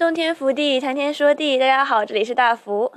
[0.00, 1.58] 洞天福地，谈天说地。
[1.58, 2.90] 大家好，这里是大福。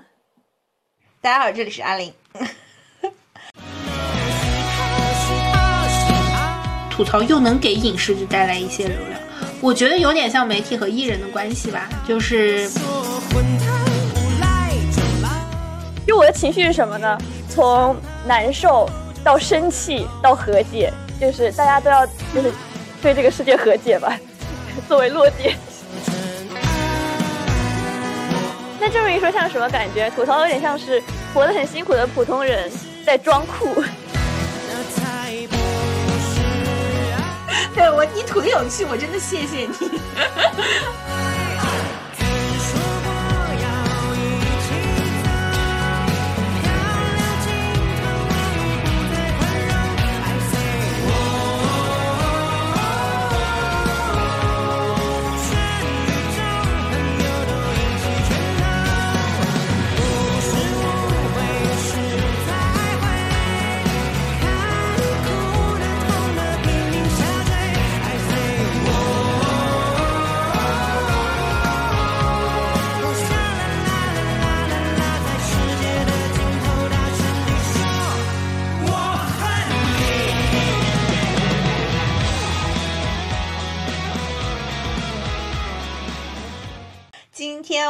[1.19, 2.13] 大家好，这里是阿林。
[6.89, 9.19] 吐槽又能给影视剧带来一些流量，
[9.59, 12.69] 我觉得有点像媒体和艺人的关系吧，就是。
[16.07, 17.17] 就我的情绪是什么呢？
[17.49, 17.93] 从
[18.25, 18.89] 难受
[19.25, 20.89] 到生气到和解，
[21.19, 22.49] 就是大家都要就是
[23.01, 24.17] 对这个世界和解吧，
[24.87, 25.53] 作为落点。
[28.85, 30.09] 那这么一说，像什么感觉？
[30.09, 31.01] 吐槽有点像是
[31.33, 32.69] 活得很辛苦的普通人
[33.05, 33.73] 在装酷。
[37.73, 39.69] 对我，你吐的有趣，我真的谢谢你。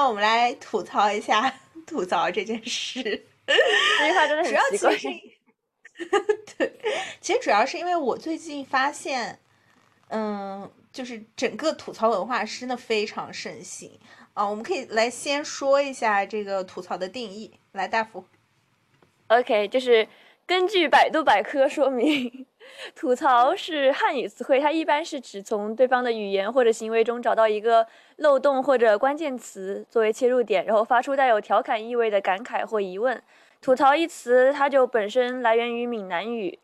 [0.08, 1.54] 我们来吐槽一下
[1.86, 4.96] 吐槽这件事，这句话真的很奇怪。
[6.58, 6.80] 对，
[7.22, 9.40] 其实主要是因为我最近发现，
[10.09, 14.00] 嗯，就是整个吐槽文化真的非常盛行
[14.34, 14.48] 啊。
[14.48, 17.54] 我们可以来先说一下这个吐槽的定义。
[17.74, 18.26] 来，大福。
[19.28, 20.08] OK，就是
[20.46, 22.46] 根据百度百科说明。
[22.96, 27.86] 吐槽是汉语词汇，它一般是指从对方的语言或者行为中找到一个
[28.23, 33.21] 漏洞或者关键词作为切入点，然后发出带有调侃意味的感慨或疑问。
[33.61, 36.57] 吐槽一词，它就本身来源于闽南语，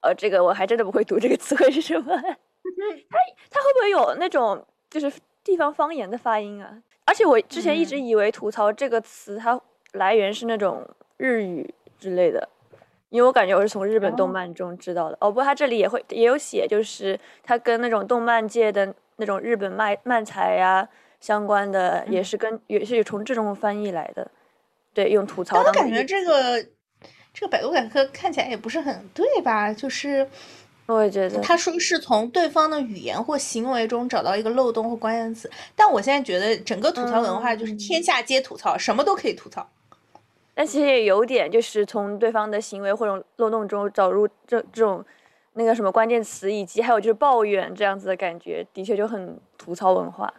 [0.00, 2.14] 呃，这个我还真的不会读这个词汇是什么。
[2.20, 3.18] 它
[3.50, 5.10] 它会不会有那种就是
[5.42, 6.82] 地方方言的发音啊？
[7.06, 9.60] 而且我之前一直以为吐槽这个词它
[9.92, 10.86] 来源是那种
[11.16, 12.48] 日语之类的。
[13.10, 20.88] 因为我感觉我是从日本动漫中知道的哦，不过它这里也会也有写，就是它跟那种动漫界的那种日本漫漫才呀
[21.24, 24.30] 相关的，也是跟也是从这种翻译来的。
[24.92, 25.56] 对，用吐槽。
[25.56, 26.62] 但我感觉这个
[27.32, 29.72] 这个百度百科看起来也不是很对吧？
[29.72, 30.28] 就是
[30.84, 39.66] 我也觉得他说是从对方的语言或行为中找到一个漏洞或关键词，但我现在觉得整个吐槽文化就是天下皆吐槽，什么都可以吐槽。
[40.54, 45.02] 但其实也有点，就是从对方的行为或者漏洞中找入这这种
[45.54, 50.32] 那个什么关键词，以及还有就是抱怨这样子的感觉，的确就很吐槽文化。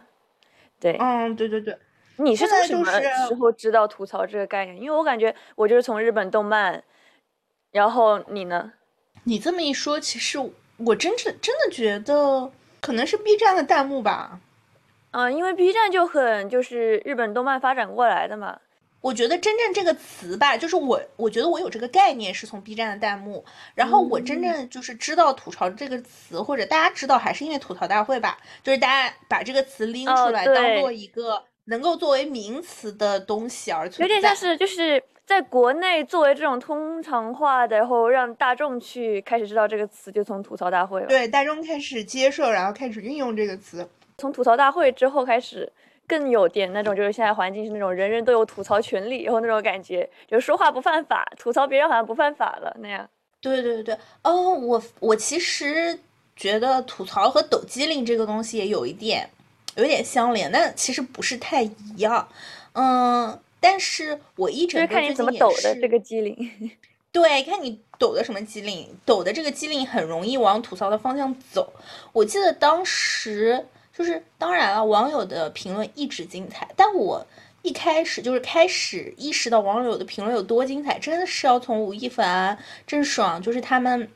[0.92, 1.76] 对，嗯，对对对。
[2.18, 2.84] 你是从什么
[3.28, 4.80] 时候知道吐槽这个概念？
[4.80, 6.82] 因为我感觉我就是从日本动漫，
[7.72, 8.72] 然后你呢？
[9.24, 10.38] 你这么一说，其实
[10.78, 14.40] 我真正真的觉得可能是 B 站的弹幕吧。
[15.10, 18.58] 嗯，因为 B 站就很就是日本动漫发展过来的嘛。
[19.06, 34.02] 我觉得真正这个词吧，就是我，我觉得我有这个概念是从 B 站的弹幕，然后我真正就是知道吐槽这个词，或者大家知道还是因为吐槽大会吧，就是大家把这个词拎出来当做一个能够作为名词的东西而存在。
[34.02, 41.06] 有点像是就是在国内作为这种通常化的，然后让大众去开始知道这个词，就从吐槽大会了。
[41.06, 45.72] 对，大众开始接受，然后开始运用这个词，从吐槽大会之后开始。
[46.06, 53.08] 更有点那种，就是现在环境是那种人人都有吐槽权利，然后那种感觉，就是说话不犯法，吐槽别人好像不犯法了那样。
[53.40, 55.98] 对对对对，哦，我我其实
[56.36, 59.28] 觉得吐槽和抖机灵这个东西也有一点，
[59.76, 62.28] 有点相连，但其实不是太一样。
[62.72, 66.70] 嗯，但是我一直看你怎么抖的这个机灵。
[67.12, 71.72] 对，看你抖的什么机灵，抖的这个机灵很容易往吐槽的方向走。
[72.12, 73.66] 我记得当时。
[73.96, 77.26] 就是当然了，网友的评论一直精彩，但我
[77.62, 82.56] 一开始就是开始意识到网友的评论有多精彩，真的是要从吴亦凡、
[82.86, 84.08] 郑爽，就是他们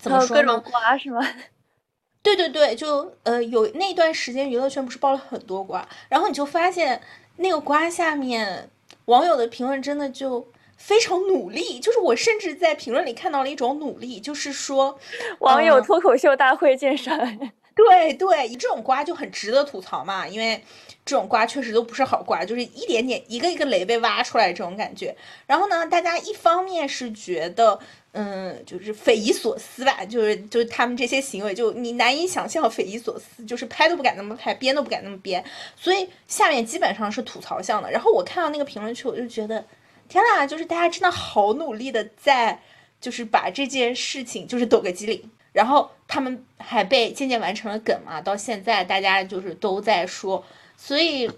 [0.00, 1.20] 怎么说各种瓜是吗？
[2.22, 7.00] 对对对，就呃有那段时间娱乐圈不是爆了很多瓜，然后你就发现
[7.36, 8.68] 那个瓜下面
[9.04, 14.98] 网友的评论真的就非常努力，就是我甚至在评论里看到了一种努力，就是说
[15.38, 17.16] 网友脱口秀大会鉴赏。
[17.76, 20.64] 对对，这种瓜就很值得吐槽嘛，因为
[21.04, 25.14] 这种瓜确实都不是好瓜，就是一点点一个一个雷被挖出来这种感觉。
[25.46, 27.78] 然后呢，大家一方面是觉得，
[28.12, 35.44] 嗯，就是匪夷所思吧，就是就是他们这些行为就你难以想象，匪夷所思，就是拍都不敢那么拍，编都不敢那么编。
[35.76, 37.90] 所以下面基本上是吐槽向的。
[37.90, 39.62] 然后我看到那个评论区，我就觉得，
[40.08, 42.62] 天呐，就是大家真的好努力的在，
[43.02, 45.30] 就是把这件事情就是抖个机灵。
[45.56, 50.44] 然后他们还被渐渐完成了梗嘛，到现在大家就是都在说，
[50.76, 51.30] 所以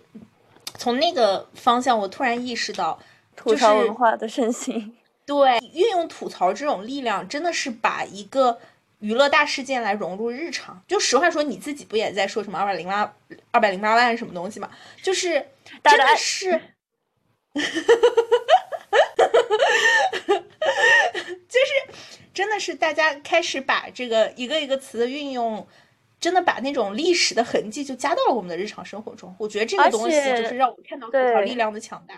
[0.77, 2.99] 从那个方向，我突然意识到，
[3.37, 8.59] 吐槽文化的盛行， 对，运用吐槽这种力量，真的是把一个
[8.99, 10.83] 娱乐大事件来融入日常。
[10.89, 13.15] 就实话说，你自己不也在说什么二百零八
[13.53, 14.69] 二百零八万什么东西嘛？
[15.01, 15.47] 就是
[15.85, 16.61] 真的是。
[21.49, 21.71] 就是
[22.39, 25.67] 真的是大家开始把这个一个一个词的运用，
[26.21, 29.35] 真的把那种历史的痕迹就加到了我们的日常生活中。
[29.41, 32.15] 我觉得这个东西就是让我看到吐槽力量的强大。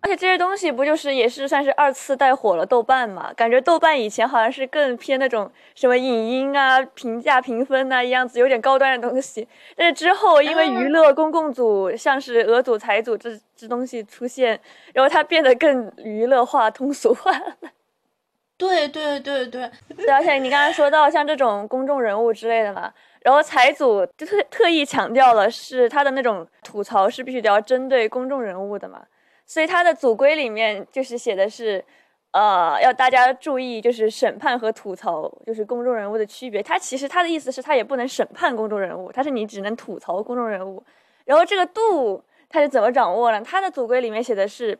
[0.00, 3.30] 而且这些东西不就是也是算是二次带火了豆瓣嘛？
[3.34, 9.46] 感觉豆瓣以前好像是更偏那种什么影音啊、评价评分啊一样子，有点高端的东西。
[9.76, 14.58] 但是之后因为娱乐公共组，像是俄组、财组这这东西出现，
[14.94, 17.56] 然后它变得更娱乐化、通俗化了。
[18.58, 19.62] 对对对 对，
[20.12, 29.00] 而且你刚才说到像这种公众人物之类的嘛，然后财组就特特意强调了，是他的那种吐槽是必须得要针对公众人物的嘛，
[29.46, 31.84] 所以他的组规里面就是写的是，
[32.32, 36.60] 呃，要大家注意，就是审判和吐槽就是公众人物的区别。
[36.60, 40.82] 他其实他的意思是他也不能审判公众人物，他是你只能吐槽公众人物。
[41.24, 42.20] 然后这个度
[42.50, 43.40] 他是怎么掌握呢？
[43.40, 44.76] 他的组规里面写的是，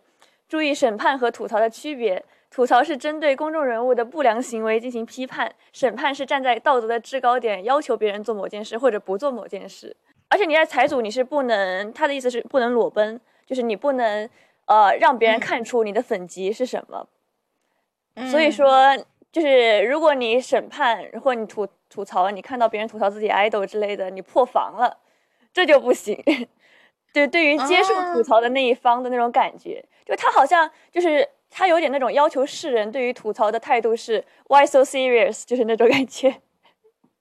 [0.48, 2.25] 注意审判和吐槽的区别。
[2.50, 9.94] 吐槽是针对公众人物的不良行为进行批判，审判是站在道德的制高点要求别人做某件事或者不做某件事。
[10.30, 14.28] 而且你在财组你是不能，他的意思是不能裸奔，就是你不能
[14.64, 17.06] 呃让别人看出你的粉级是什么。
[18.30, 18.96] 所以说，
[19.30, 24.98] 就是如果你审判或你吐吐槽，你看到别人吐槽自己 idol 之类的，你破防了，
[25.52, 26.18] 这就不行。
[27.12, 31.28] 对，对于接受吐槽的那一方的那种感觉，就他好像就是。
[31.50, 35.44] 他有点那种要求世人对于吐槽的态度是 Why so serious？
[35.44, 36.40] 就是那种感觉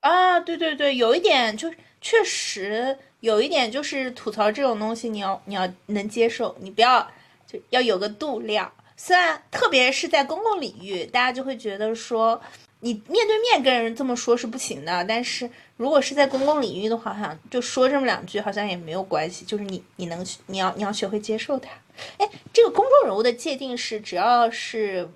[0.02, 7.10] 啊，对对对，有一点就确实有一点就是吐槽这种东西，你要你要能接受，你不要
[7.48, 8.72] 就要有个度量。
[8.96, 12.40] 虽然特别是在公共领域，大家就会觉得说
[12.82, 21.70] 你面对面跟人这么说是不行的，但是如果是在公共领域的话，好像就说这么两句好像也没有关系，就是你你能你要你要学会接受它。
[22.18, 25.10] 哎，这个公众人物的界定是，只要是，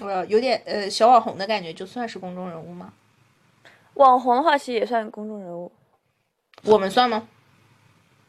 [0.00, 2.92] 呃，有点呃小网红的感觉，就算是公众人物吗？
[3.94, 5.70] 网红的话，其实也算公众人物。
[6.62, 7.28] 我们算吗？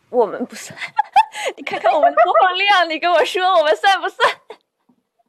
[0.09, 0.77] 我们不算。
[1.55, 4.29] 你看看我们播放量，你跟我说我们算不算？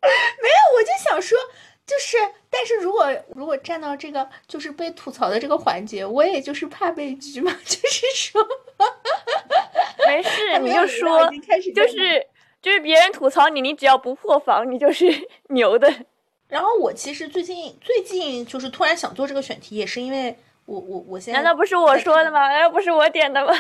[0.02, 1.38] 没有，我就想说，
[1.87, 2.17] 就是，
[2.50, 8.47] 但是如果如果站到这个就是被吐槽的这个环节，我也就是怕被举嘛， 就是说，
[10.06, 11.31] 没事，你就说，
[11.75, 12.27] 就是。
[12.62, 15.06] 就是别人吐槽你，你只要不破防，你就是
[15.50, 15.88] 牛的。
[16.49, 22.49] 然后我其实最近最近就是突然想做这个选题，也是因为我我我现在难道不是我说的吗？
[22.49, 23.53] 难道不是我点的吗？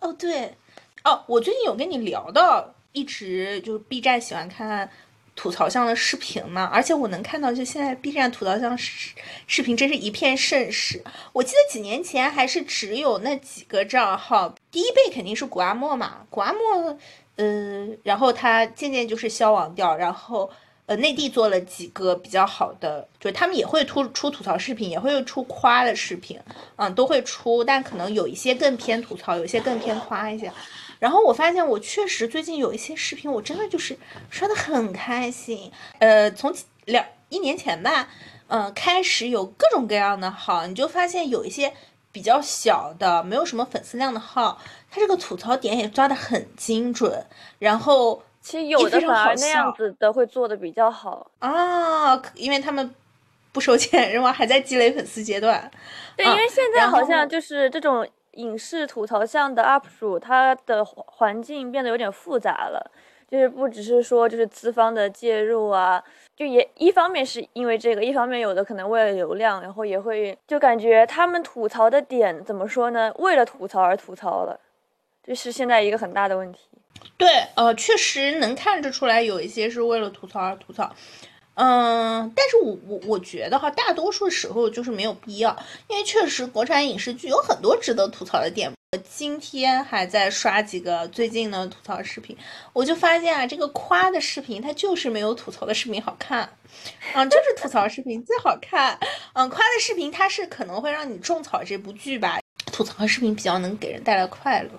[0.00, 0.54] 哦对，
[1.02, 4.88] 哦我最近有跟你聊到，一直就是 B 站喜欢看
[5.36, 9.10] 吐槽向的视频嘛，而且我能看到，就现在 B 站吐槽向视
[9.46, 11.02] 视频真是一片盛世。
[11.32, 16.96] 我记得几年前还是只有那几个账号，第一辈肯定是古阿莫嘛，古阿莫。
[17.36, 20.48] 嗯，然后他渐渐就是消亡掉，然后
[20.86, 26.38] 呃，内地做了几个比较好的，就他们也会出出吐槽视频，也会出夸的视频，
[26.76, 30.52] 嗯，都会出，但可能有一些更偏吐槽，有些更偏夸一些。
[31.04, 33.94] 然后我发现我确实最近有一些视频，我真的就是
[34.30, 35.70] 刷的很开心。
[35.98, 36.50] 呃，从
[36.86, 38.08] 两一年前吧，
[38.46, 41.74] 嗯，开始有各种各样的号，你就发现有一些。
[42.14, 44.56] 比较小的，没有什么粉丝量的号，
[44.88, 47.26] 他这个吐槽点也抓的很精准，
[47.58, 52.94] 然后其实有的反而那样子的会做的比较好啊，因为他们
[53.50, 54.30] 不收钱，然后？
[54.30, 55.68] 还在积累粉丝阶段。
[56.16, 58.06] 对，因为现在好像就是这种
[58.36, 62.90] 影视吐槽向的 UP 主，他的环境变得有点复杂了，
[63.28, 66.02] 就是不只是说就是资方的介入啊。
[66.36, 73.12] 就也一方面是因为这个，一方面有的可能为了流量，然后也会就感觉他们吐槽的点怎么说呢？
[73.18, 74.58] 为了吐槽而吐槽了，
[75.22, 76.68] 这是现在一个很大的问题。
[77.16, 80.92] 对，呃，确实能看得出来有一些是为了吐槽而吐槽。
[81.54, 85.56] 嗯，但是我我我觉得哈，大多数时候就是没有必要，
[85.88, 88.72] 因为确实国产影视剧有很多值得吐槽的点。
[88.92, 92.36] 我今天还在刷几个最近的吐槽视频，
[92.72, 96.48] 我就发现啊，这个夸的视频它就是没有吐槽的视频好看，
[97.12, 98.98] 嗯，就是吐槽视频最好看，
[99.32, 102.38] 嗯，夸的视频它是可能会让你种草这部剧吧，
[102.72, 104.70] 吐槽的视频比较能给人带来快乐。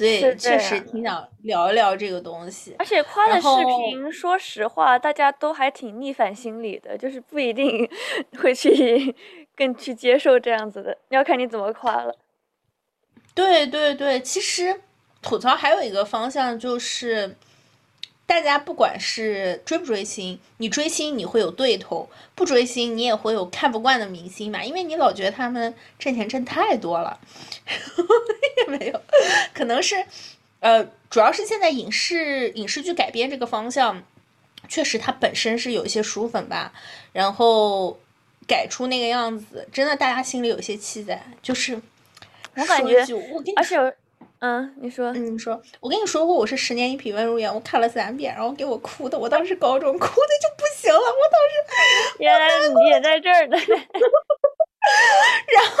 [0.00, 3.48] 所以确实挺想聊一聊这个东西，而且夸的视
[3.88, 7.88] 频，说实话，大家都还挺逆反心理的，就是不一定
[8.40, 9.14] 会去
[9.56, 12.16] 更去接受这样子的，要看你怎么夸了。
[13.34, 14.80] 对对对，其实
[15.20, 17.36] 吐槽还有一个方向就是。
[18.30, 27.18] 大家不管是追不追星，你追星你会有对头，不追星你也会有看不惯的明星嘛，因为你老觉得他们挣钱挣太多了，
[28.58, 29.00] 也没有，
[29.52, 30.06] 可能是，
[30.60, 34.00] 呃，主要是现在影视影视剧改编这个方向，
[34.68, 36.72] 确实它本身是有一些书粉吧，
[37.12, 37.98] 然后
[38.46, 41.74] 改出那个样子，真的大家心里有些气在，就是
[42.54, 43.04] 我感觉，
[43.56, 43.96] 而且。
[44.40, 53.58] 嗯，你说，你说，我跟你说过，我是十年一品温如言，我看了三遍，然后给我哭的，我当时高中哭的就不行了，我当时， 原来你也在这儿呢。
[55.46, 55.76] 然后，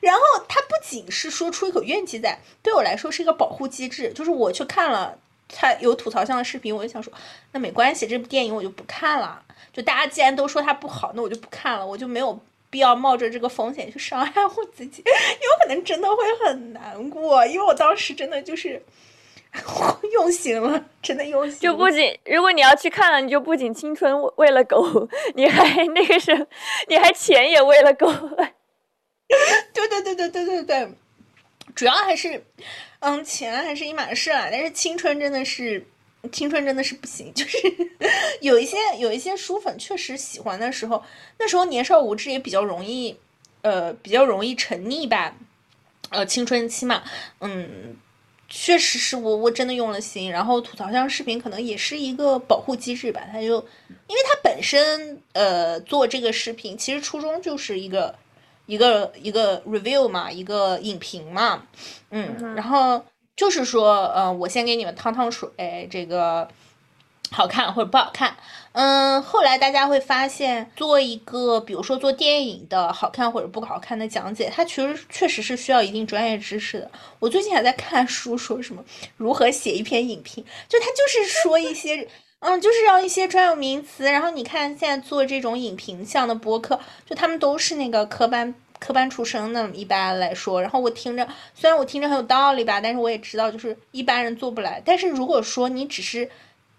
[0.00, 7.12] 然后他不仅是说出一口怨气在，对我来说是一个保护机制，就是我去看了他有吐槽向的视频，我就想说，
[7.52, 9.42] 那没关系，这部电影我就不看了，
[9.74, 12.40] 就大家既然都说它不好，那我就不看了，我就没有。
[12.70, 18.80] 必要冒着这个风险去伤害我自己，有可能真的会很难过，因为我当时真的就是
[20.12, 21.58] 用心了，真的用心。
[21.58, 26.46] 就不仅如果你要去看了，你就不仅青春喂了狗， 你还那个是，
[26.88, 28.06] 你还钱也喂了狗。
[29.74, 30.88] 对对对对对对对，
[31.74, 32.44] 主要还是，
[33.00, 35.84] 嗯，钱还是一码事啊，但是青春真的是。
[36.30, 37.58] 青春真的是不行，就是
[38.42, 41.02] 有一些有一些书粉确实喜欢的时候，
[41.38, 43.16] 那时候年少无知也比较容易，
[43.62, 45.34] 呃，比较容易沉溺吧，
[46.10, 47.02] 呃，青春期嘛，
[47.40, 47.96] 嗯，
[48.48, 53.56] 确实是我我真的用了心，然后吐槽向视频可能也是一个保护机制吧，他就
[54.06, 58.14] 因为他本身呃做这个视频其实初衷就是一个
[58.66, 61.66] 一个一个 review 嘛，一个影评嘛，
[62.10, 63.02] 嗯，然后。
[63.40, 65.48] 就是说，呃，我先给你们趟趟水，
[65.90, 66.46] 这个
[67.30, 68.36] 好看或者不好看，
[68.72, 76.90] 嗯，后来大家会发现，做一个，比如说做电影的好看或者不好看的讲解，它其实确实是需要一定专业知识的。
[77.18, 78.84] 我最近还在看书，说什么
[79.16, 82.06] 如何写一篇影评，就他就是说一些，
[82.40, 84.04] 嗯，就是要一些专有名词。
[84.04, 86.78] 然后你看现在做这种影评向的播客，
[87.08, 88.54] 就他们都是那个科班。
[88.80, 94.82] 科班出身的，一般来说，然后我听着，虽然我听着很有道理吧，但是我也知道，就是一般人做不来。
[94.82, 96.28] 但是如果说你只是，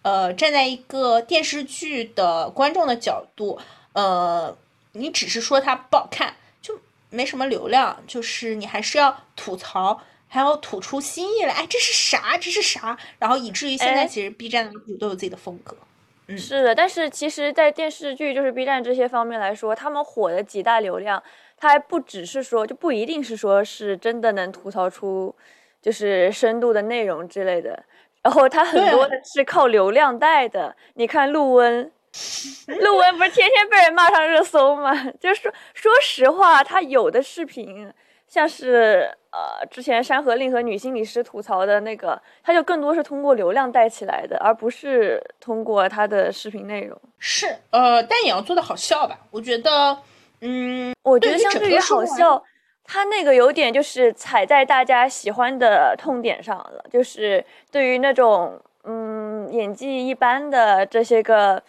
[0.01, 3.59] 呃，站在一个电视剧的观众的角度，
[3.93, 4.57] 呃，
[4.93, 6.79] 你只是说它不好看，就
[7.11, 11.53] 没什么流量，就是你还是要吐槽，还要吐出新意来。
[11.53, 12.35] 哎，这是啥？
[12.35, 12.97] 这是啥？
[13.19, 15.77] 然后以至于现在其实 B 站的主都有自己的风格。
[16.25, 21.21] 嗯，是的，但是其实，在电视剧就是 B 站这些方面来说，他们火的几大流量。
[21.61, 25.33] 它还不只是说，就不一定是说是真的能吐槽出，
[25.79, 27.83] 就是深度的内容之类的。
[28.23, 30.75] 然后它很多的是靠流量带的。
[30.95, 31.91] 你看陆温，
[32.81, 34.91] 陆温不是天天被人骂上热搜吗？
[35.21, 37.93] 就是说，说实话，他有的视频，
[38.27, 46.99] 像是呃之前《山河令》和女心理师吐槽的那个，他就更多是通过流量带起来的，而不是通过他的视频内容。
[47.19, 49.19] 是，呃，但也要做的好笑吧？
[49.29, 49.97] 我觉得。
[50.41, 52.43] 嗯，我觉得相对于好笑，
[52.83, 61.61] 他那个有点就是踩在大家喜欢的痛点上了，就是对于那种嗯演技一般的这些个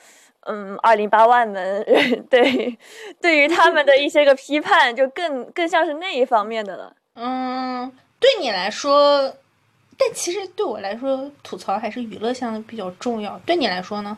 [0.46, 1.84] 嗯二零八万们，
[2.30, 2.76] 对，
[3.20, 6.96] 对于他们的一些个批判，就更更像是那一方面的了。
[7.14, 9.32] 嗯，对你来说，
[9.98, 13.38] 但其实对我来说，吐槽还是娱乐向的比较重要。
[13.44, 14.16] 对你来说呢？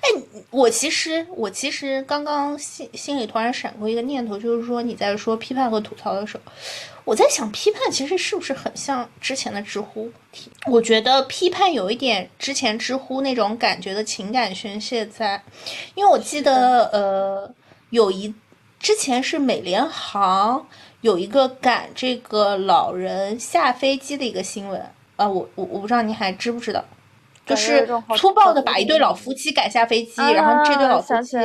[0.00, 0.08] 哎，
[0.50, 6.52] 我其实我其实刚刚心心里突然闪过一个念头，就是说你在说批判和吐槽的时候，
[7.04, 10.10] 我在想批判其实是不是很像之前的知乎？
[10.66, 15.42] 我觉得批判有一点之前知乎那种感觉的情感宣泄在，
[15.94, 17.52] 因为我记得呃
[17.90, 18.32] 有一
[18.78, 20.66] 之前是美联航
[21.00, 24.80] 有一个赶这个老人下飞机的一个新闻
[25.16, 26.84] 啊，我我我不知道你还知不知道。
[27.50, 31.36] 就是粗暴的把一对老夫妻赶下飞机，然后这对老夫妻，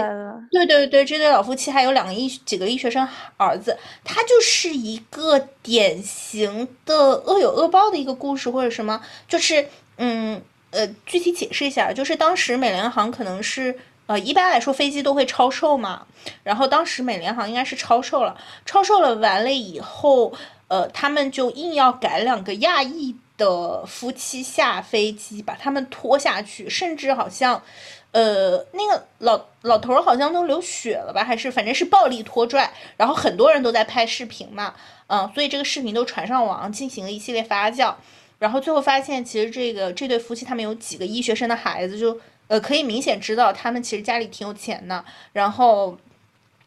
[0.51, 3.07] 对对对，这对老夫妻还有两个医几个医学生
[3.37, 13.75] 儿子，他就是一个典型的恶有恶报的一个故事，或者什么，就是嗯呃，具体解释一下，就是当时美联航可能是
[14.07, 16.05] 呃，一般来说飞机都会超售嘛，
[16.43, 20.33] 然后当时美联航应该是超售了，超售了完了以后，
[20.67, 27.61] 呃，他们就硬要赶两个亚裔的夫妻下飞机，把他们拖下去，甚至好像，
[28.11, 34.73] 呃，那个老老头儿好像都流血了吧，还是反正是暴力拖拽，然后很多人都在拍视频嘛，
[35.07, 37.93] 嗯，所以这个视频都传上网，进行了一系列发酵，
[38.39, 42.19] 然后最后发现其实这个这对夫妻他们有几个医学生的孩子就。
[42.47, 45.97] 呃，可以明显知道他们其实家里挺有钱的，然后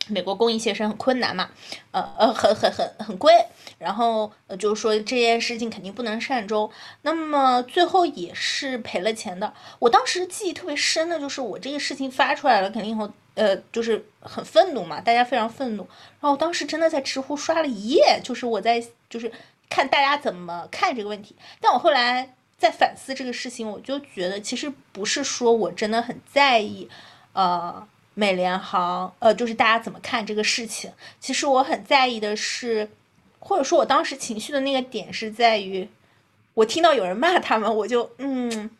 [0.09, 1.51] 美国公益协生很困难嘛，
[1.91, 3.33] 呃呃，很很很很贵，
[3.79, 6.71] 然后呃就是说这件事情肯定不能善终，
[7.03, 9.53] 那么最后也是赔了钱的。
[9.79, 19.31] 我当时记忆特别深的就是我这个事情发出来了，肯定以后呃就是很愤怒嘛，大家非常愤怒，然后我当时真的在知乎刷了一夜，就是我在就是
[19.69, 22.35] 看大家怎么看这个问题，但我后来。
[22.59, 26.89] 在反思这个事情，我就觉得其实不是说我真的很在意，
[27.33, 27.87] 呃，
[28.19, 30.91] 美联航，呃，就是大家怎么看这个事情。
[31.21, 32.91] 其实我很在意的是，
[33.39, 35.89] 或者说我当时情绪的那个点是在于，
[36.55, 38.71] 我听到有人骂他们，我就嗯，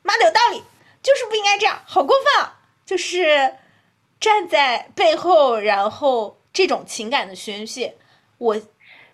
[0.00, 0.62] 骂的有道理，
[1.02, 2.60] 就是不应该这样，好过分啊！
[2.86, 3.56] 就是
[4.18, 7.94] 站在背后，然后这种情感的宣泄，
[8.38, 8.56] 我。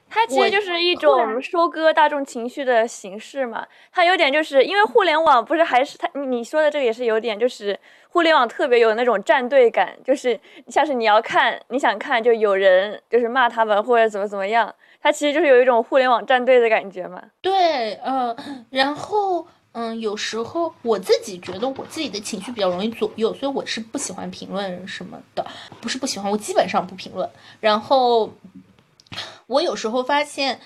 [0.07, 3.67] 它其实就是一种收割大众情绪的形式嘛。
[3.91, 7.77] 它有点就是因为互联网不是还是它你说的这个也是有点就是
[8.15, 17.21] 互联网特别有那种战队感，就是像是你要看你想看就有人就是骂他们或者怎么怎么样，它其实就是有一种互联网战队的感觉嘛。
[17.41, 18.35] 对，呃，
[18.71, 25.45] 然后嗯，有时候我自己觉得我自己的情绪比较容易左右，所以我是不喜欢评论什么的，
[25.81, 27.29] 不是不喜欢，我基本上不评论。
[27.59, 28.33] 然后。
[29.49, 30.61] 我有时候发现，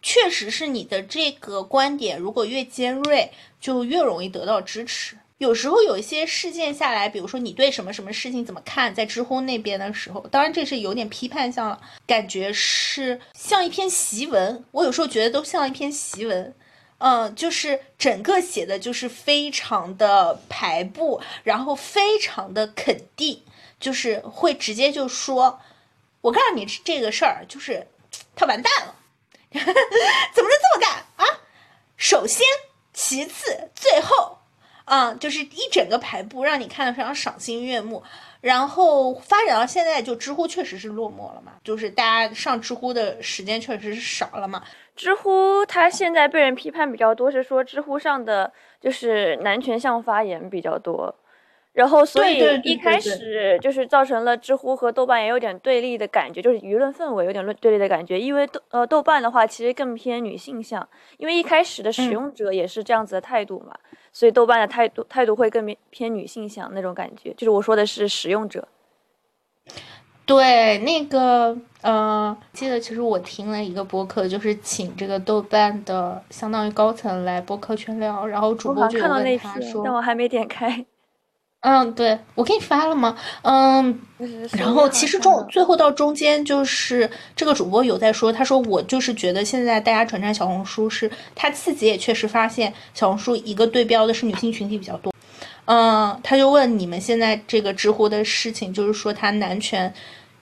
[0.00, 3.30] 确实是你的这个观点，如果越尖锐，
[3.60, 5.17] 就越容易得到支持。
[5.38, 14.64] 有时候有一些事件下来，比如说你对什么什么事情怎么看，在知乎那边的时候，当然这是有点批判性了，感觉是像一篇檄文。
[14.72, 16.54] 我有时候觉得都像一篇檄文，
[16.98, 23.42] 嗯，就是整个写的就是非常的排布，然后非常的肯定，
[23.78, 25.60] 就是会直接就说。
[26.20, 27.86] 我告诉你这个事儿，就是
[28.34, 28.96] 他完蛋了，
[29.52, 31.24] 怎么能这么干啊？
[31.96, 32.44] 首先，
[32.92, 34.37] 其次，最后，
[34.88, 38.02] 嗯，就是一整个排布让你看得非常赏心悦目。
[38.40, 44.62] 然后发展到现在，就知乎确实是落寞了嘛，就是大家上知乎的时间确实是少了嘛。
[44.94, 51.12] 知乎它现在被人批判比较多，是说知乎上的就是男权向发言比较多。
[51.72, 58.18] 然后，所以一开始就是造成了知乎和豆瓣也有点对立的感觉，就是舆论氛围有点论对立的感觉。
[58.18, 63.72] 因为豆呃豆瓣的话，其实更偏女性向，因为一开始的使用者也是这样子的态度嘛，
[64.18, 67.32] 所以豆瓣的态度态度会更偏偏女性向那种感觉。
[67.34, 68.66] 就是我说的是使用者。
[70.26, 80.84] 对，那个呃，记得其实我听了一个播客，就是请这个豆瓣的相当于高层来播客全聊，然后主播就问他说，但我还没点开。
[81.60, 83.16] 嗯，对我给你发了吗？
[83.42, 84.00] 嗯，
[84.52, 95.12] 然后其实中最后到中间就是这个主播有在说，他说我就是觉得现在大家转战小红书是，他自己也确实发现小红书一个对标的是女性群体比较多。
[95.64, 99.92] 嗯，他就问你们现在这个知乎的事情，就是说他男权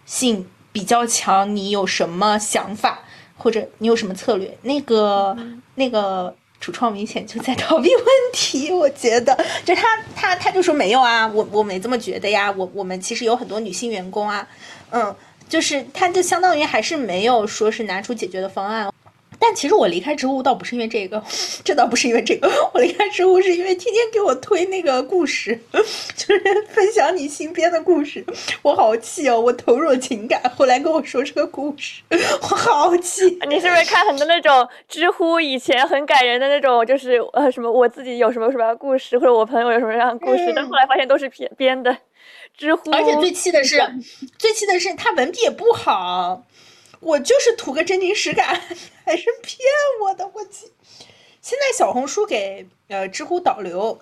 [0.04, 2.98] 性比较强，你有什么想法
[3.38, 4.56] 或者你有什么策略？
[4.62, 5.34] 那个
[5.76, 6.34] 那个。
[6.60, 9.82] 主创明显就在逃避问题，我觉得， 就他
[10.14, 14.46] 他他就说没有啊，我我没这么觉得呀，我我们其实有很多女性员工啊，
[14.90, 15.14] 嗯，
[15.48, 18.90] 就是他就相当于还是没有说是拿出解决的方案。
[19.38, 21.22] 但其实我离开知乎倒不是因为这个，
[21.64, 28.24] 这倒不是因为这个，我离开知乎是因为天天给我推那个故事， 就是分享你新编的故事，
[28.62, 33.38] 我好气哦，我投入情感，后来跟我说这个故事， 我好气。
[33.48, 41.96] 你是不是看很多那种知乎以前很感人的那种，就是呃什么我自己有什么什么故事，或者我朋友有什么样的故事，但后来发现都是编编的。
[42.56, 43.78] 知乎，而且最气的是，
[44.38, 46.42] 最气的是他文笔也不好。
[47.00, 48.58] 我就是图个真情实感，
[49.06, 49.60] 还是骗
[50.02, 50.26] 我的？
[50.34, 50.66] 我去！
[51.40, 54.00] 现在小红书给呃知乎导流，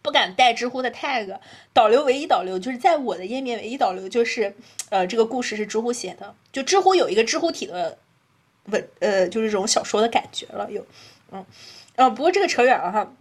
[0.00, 1.38] 不敢带知乎的 tag，
[1.74, 4.56] 导流唯一导流就是在我的页面唯一导流就是
[4.88, 7.98] 呃这个故事是知乎写的，就知乎有一个知乎体的
[8.64, 10.86] 文呃就是这种小说的感觉了，有
[11.30, 11.44] 嗯
[11.96, 13.12] 呃不过这个扯远了哈，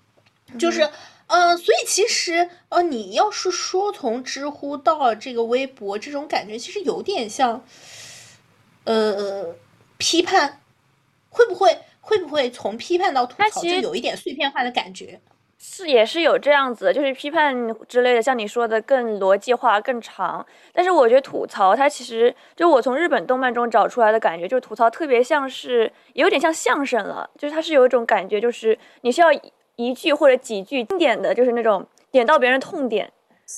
[0.57, 0.89] 就是
[1.27, 7.65] 嗯所以其实呃你要是说从知乎到这个微博这种感觉，其实有点像。
[8.89, 9.53] 呃，
[9.97, 10.61] 批判
[11.37, 15.19] 会不会会不会从批判到吐槽就有一点碎片化的感觉？
[15.59, 17.55] 是也是有这样子，就是批判
[17.87, 20.45] 之类的，像你说的更逻辑化、更长。
[20.71, 29.27] 但是我觉得吐槽它其实就我从日本动漫中找出来的感觉，就是吐槽特别像是有点像相声了，就是它是有一种感觉，就是你需要
[29.75, 33.11] 一句或者几句经典的就是那种点到别人痛点，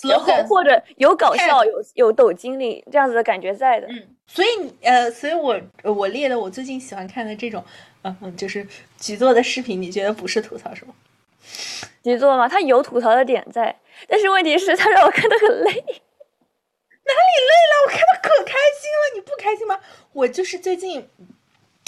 [0.07, 3.87] 然后或者有搞笑、有有抖精灵这样子的感觉在的。
[3.87, 4.47] 嗯，所以
[4.81, 7.63] 呃，所以我我列的我最近喜欢看的这种，
[8.03, 8.65] 嗯嗯，就是
[8.99, 10.93] 局座的视频，你觉得不是吐槽是吗？
[12.03, 12.47] 局座吗？
[12.47, 13.75] 他有吐槽的点在，
[14.07, 15.71] 但是问题是，他让我看的很累。
[15.71, 17.85] 哪里累了？
[17.85, 19.79] 我看的可开心了，你不开心吗？
[20.13, 21.09] 我就是最近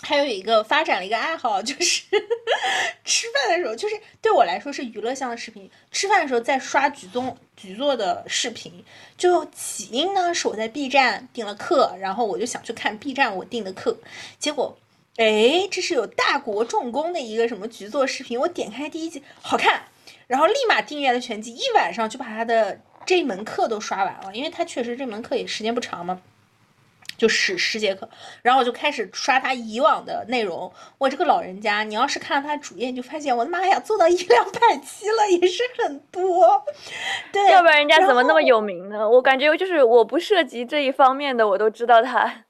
[0.02, 2.04] 还有一个发展了一个爱好，就是
[3.06, 5.70] 吃饭的时候，就是对我来说是娱乐向的视频。
[5.92, 8.84] 吃饭的时候在刷局座局座的视频，
[9.18, 13.98] 就起因呢是我在 B 站订了课，然后我就想去看 B 站我订的课，
[14.40, 14.78] 结果。
[15.18, 19.84] 哎，这是有大国重工的一个什么局座视频，我点开第一集，好看，
[20.26, 26.22] 然后立马订阅了全集，一晚上就把他的这门课都刷完了，因为他确实这门课也时间不长嘛，
[27.22, 28.10] 就十十节课，
[28.42, 30.74] 然后我就开始刷他以往的内容。
[30.98, 36.66] 我这个老人家，你要是看他主页，你就发现我的妈呀，做到一两百期了，也是很多。
[37.32, 39.08] 对，要不然人家怎么那么有名呢？
[39.08, 42.46] 我感觉就是我不涉及这一方面的，我都知道他。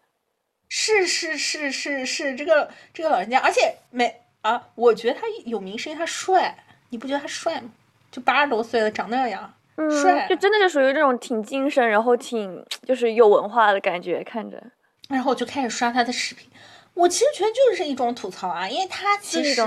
[0.70, 6.58] 是是是是是这个这个老人家，而且没啊，我觉得他有名是因为他帅，
[6.92, 7.70] 你不觉得他帅吗？
[8.10, 9.54] 就八十多岁了，长那样，
[9.89, 14.62] 帅，就真的是属于这种挺精神，然后挺 就是有文化的感觉，看着。
[15.10, 16.48] 然后我就开始刷他的视频。
[16.94, 19.62] 我其实觉得就是一种吐槽啊，因为他其实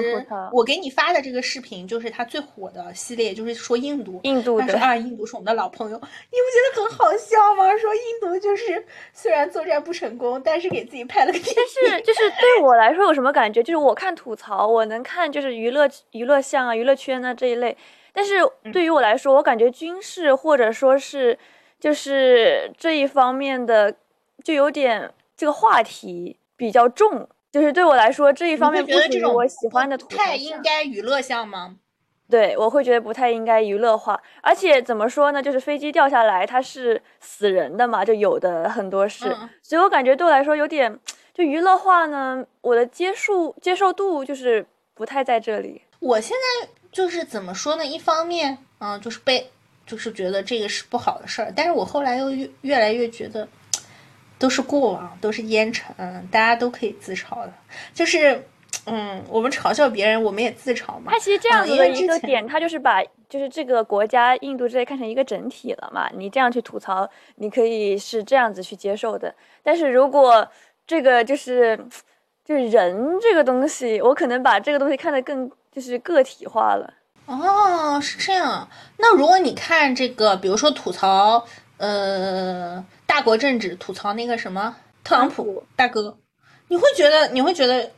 [0.52, 7.74] 我给你发的这个视频就是他最火的系列，就是说印度，印度的啊，印度是我们的老朋友，你不觉得很好笑吗？
[7.78, 11.80] 说印度就是虽然作战不成功，但是给自己拍了个电视。
[11.86, 13.62] 但是就是对我来说有什么感觉？
[13.62, 17.74] 就是我看吐槽，我能看就是娱乐娱乐项啊、娱乐圈啊这一类，
[18.14, 18.36] 但是
[18.72, 21.38] 对于我来说，我感觉军事或者说是
[21.78, 23.94] 就是这一方面的
[24.42, 26.38] 就有点这个话题。
[26.56, 29.98] 比较重，就是对我来说这一方面不属于我喜欢的。
[29.98, 31.74] 太应该娱乐项吗？
[32.30, 34.22] 对，我会觉得不太应该娱乐化。
[34.40, 35.42] 而且怎么说呢？
[35.42, 40.96] 就是飞机掉下来，它是死人的嘛，就有的很多是，所以我感觉对我来说有点
[41.34, 42.46] 就娱乐化呢。
[42.60, 45.82] 我的接受接受度就是不太在这里。
[45.98, 47.84] 我现在就是怎么说呢？
[47.84, 49.50] 一方面，嗯，就是被
[49.84, 53.46] 就是觉得这个是不好的事儿，但是我后来又越越来越觉得。
[54.36, 55.94] 都是过往，都是烟尘，
[56.30, 57.52] 大家都可以自嘲的。
[57.94, 58.44] 就是，
[58.84, 61.12] 嗯，我们嘲笑别人，我们也自嘲嘛。
[61.12, 66.10] 他其实这样子的一个点，他就是把就是这个国家印度之类看成一个整体了嘛。
[66.14, 69.32] 你这样去吐槽，你可以是这样子去接受的。
[69.62, 70.46] 但是如果
[70.84, 71.78] 这个就是
[72.44, 76.94] 就是人这个东西，我可能把这个东西看得更就是个体化了。
[77.26, 78.68] 哦，是这样。
[78.98, 81.44] 那如果你看这个，比如说吐槽，
[81.78, 82.84] 呃。
[83.06, 86.16] 大国政治吐槽那个什么特朗普大哥，
[86.66, 87.88] 你会觉得你会觉得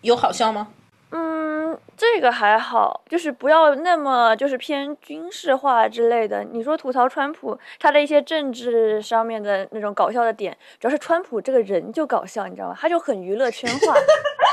[0.00, 0.66] 有好笑吗？
[1.12, 6.42] 嗯，这个还好，就是不要那么就是偏军事化之类的。
[6.42, 12.76] 你说吐槽川普他的一些政治上面的那种搞笑的点，主要是川普这个人就搞笑，你知道吗？
[12.76, 13.94] 他就很娱乐圈化，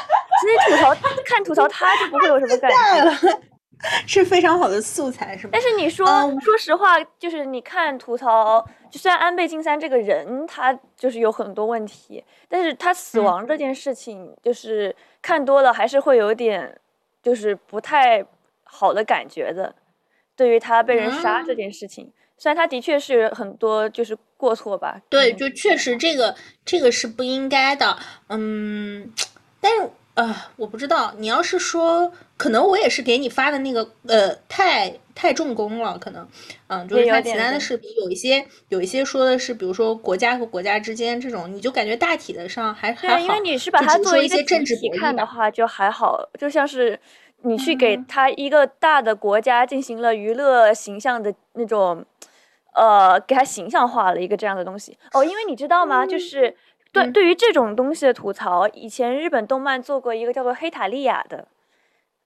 [0.42, 3.42] 所以吐槽看吐槽他就不会有什么感觉。
[4.06, 5.50] 是非常好的素材，是吗？
[5.54, 6.06] 但是你说，
[6.40, 16.80] 说实话，就是你看吐槽，就虽然安倍晋三这个人他就是有很多问题，但是他死亡这件事情，就是看多了还是会有点，
[17.24, 18.24] 就是不太
[18.64, 19.74] 好的感觉的。
[20.36, 25.02] 对于他被人杀这件事情，虽然他的确是很多就是过错吧。
[25.10, 27.98] 对，就确实这个这个是不应该的。
[28.28, 29.12] 嗯，
[29.60, 29.90] 但是。
[30.14, 31.14] 啊，我不知道。
[31.18, 36.28] 你要是说，可能我也是给你发的那个，呃，太太重工了，可能，
[36.68, 43.20] 嗯，就是他其他的视频有一些有一些说的是，比如说国家和国家之间这种，你就感觉大体的上还还好。
[43.20, 47.00] 因为你是把它作为一些政治看的话，就还好，就像是
[47.44, 52.06] 你去给他一个大的国家进行了娱乐形象的那种，
[52.74, 54.98] 呃，给他形象化了一个这样的东西。
[55.14, 56.06] 哦，因为你知道吗？
[56.06, 56.54] 就是。
[56.92, 61.48] 对，对于这种东西的吐槽，以前日本动漫做过一个叫做《黑塔利亚》的，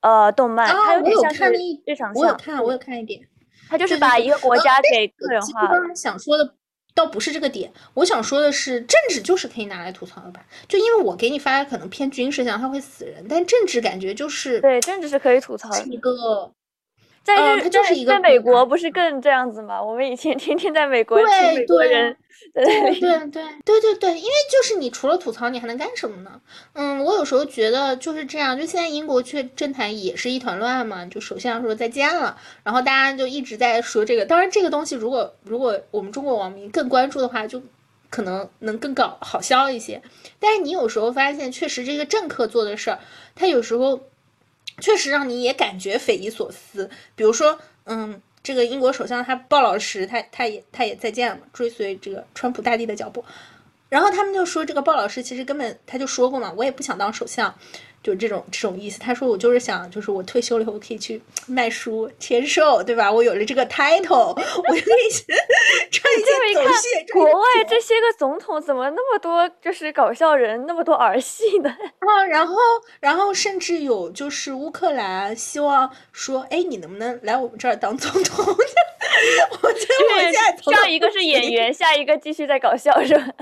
[0.01, 1.53] 呃，动漫，它有点像是
[1.85, 3.21] 日常我有看，我有看一点。
[3.69, 5.67] 它就是把一个国家给个人化。
[5.67, 6.55] 刚刚想说的
[6.93, 10.45] 倒不是这个点，我想说的是，政治就是可以拿来吐槽的吧？
[10.67, 16.51] 就因为我给你发的可能偏军事向，它会死人，但政治感觉就是对政治是可以吐槽的一个。
[17.25, 19.81] 在嗯他就是一个在美国不是更这样子吗？
[19.81, 22.17] 我们以前天天在美国对听美国对人
[22.53, 26.39] 在那里对对对对对对，因为就是你除了吐槽，你还能干什么呢？
[26.73, 34.23] 嗯，我有时候觉得就是这样，就现在英国却政坛也是一团乱嘛，就首相说再见了，然后大家就一直在说这个。
[34.23, 37.59] 当然，这个东西如果如果我们中国网民更关注的话，就
[38.11, 39.99] 可能能更搞好笑一些。
[40.39, 42.99] 但是你有时候发现，确实这个政客做的事儿，
[43.33, 43.99] 他有时候
[44.79, 46.89] 确实让你也感觉匪夷所思。
[47.15, 53.23] 比如说，嗯，这个英国首相他鲍老师，他他也他也再见了，追随这个川普大帝的脚步。
[53.87, 57.53] 然后他们就说，这个鲍老师其实根本他就说过嘛，我也不想当首相，
[58.05, 58.99] 就这种这种意思。
[58.99, 63.11] 他说我就是想，就是我退休了以后可以去卖书签售，对吧？
[63.11, 65.09] 我有了这个 title，我就可以
[65.89, 71.69] 穿一这么一看件走穴，国外这些个总统怎么那么多就是搞笑人，那么多儿戏呢？
[71.99, 72.55] 啊，然后，
[72.99, 78.45] 然后甚至有就是乌克兰希望说，哎，你能不能来我们这儿当总统？
[78.45, 83.33] 我觉得我现在上一个是演员，下一个继续在搞笑是吧？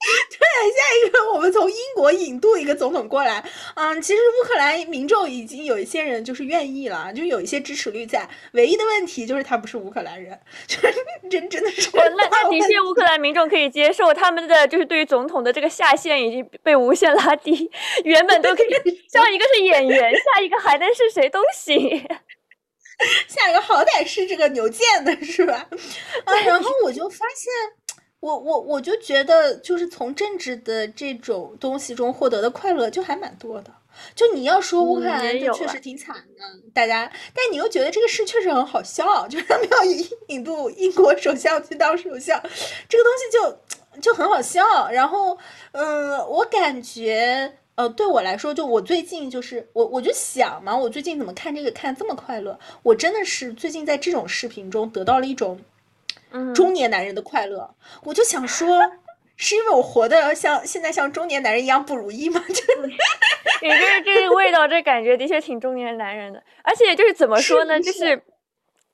[0.40, 8.28] 下一个我们从英国引渡一个总统过来，嗯，其实乌克兰民众已经有一些人就是愿意了，就有一些支持率在。
[8.52, 10.94] 唯一的问题就是他不是乌克兰人， 就是
[11.30, 17.70] 真真的是哦那那的确，乌克兰民众可以接受他们的就是对于总统的这个下限已经被无限拉低，
[18.04, 18.68] 原本都可以
[19.12, 22.06] 上一个是演员，下一个还能是谁都行。
[23.26, 25.66] 下一个好歹是这个牛剑的是吧？
[26.24, 27.50] 啊，然后我就发现，
[28.20, 33.72] 我我我就觉得，就是从政治的这种东西中获得的快乐就还蛮多的。
[34.14, 42.40] 就你要说乌克嗯兰，确实挺惨的，大家，但你又觉得这个事确实很好笑，就是他们要引 引渡英国首相去当首相，
[42.88, 44.88] 这个东西就就很好笑。
[44.90, 45.36] 然后，
[45.72, 47.56] 嗯，我感觉。
[47.76, 52.58] 呃，对我来说，就我最近就是我，我就想嘛，我最近怎么看这个看这么快乐？
[52.82, 55.64] 我真的是最近在这种视频中得到了一种嗯，
[56.54, 57.74] 中年男人的快乐。
[58.04, 58.80] 我就想说，
[59.36, 62.42] 是因为我活的像现在像中年男人一样不如意吗？
[62.48, 62.64] 就是
[63.60, 66.42] 这这个味道，这感觉的确挺中年男人的。
[66.62, 68.22] 而且就是怎么说呢，是就是是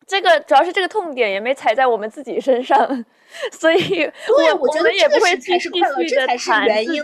[0.07, 3.05] 这个主要是这个痛点也没踩在我们自己身上，
[3.53, 7.03] 所以对我我觉得们也不会继续才是快乐这才是原因。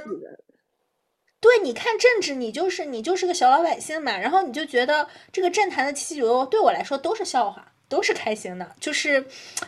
[1.41, 9.23] 对，你看政治，你就是你就是个小老百姓嘛，然后你就觉得这个政坛的七九六对我来说都是笑话，都是开心的，就是，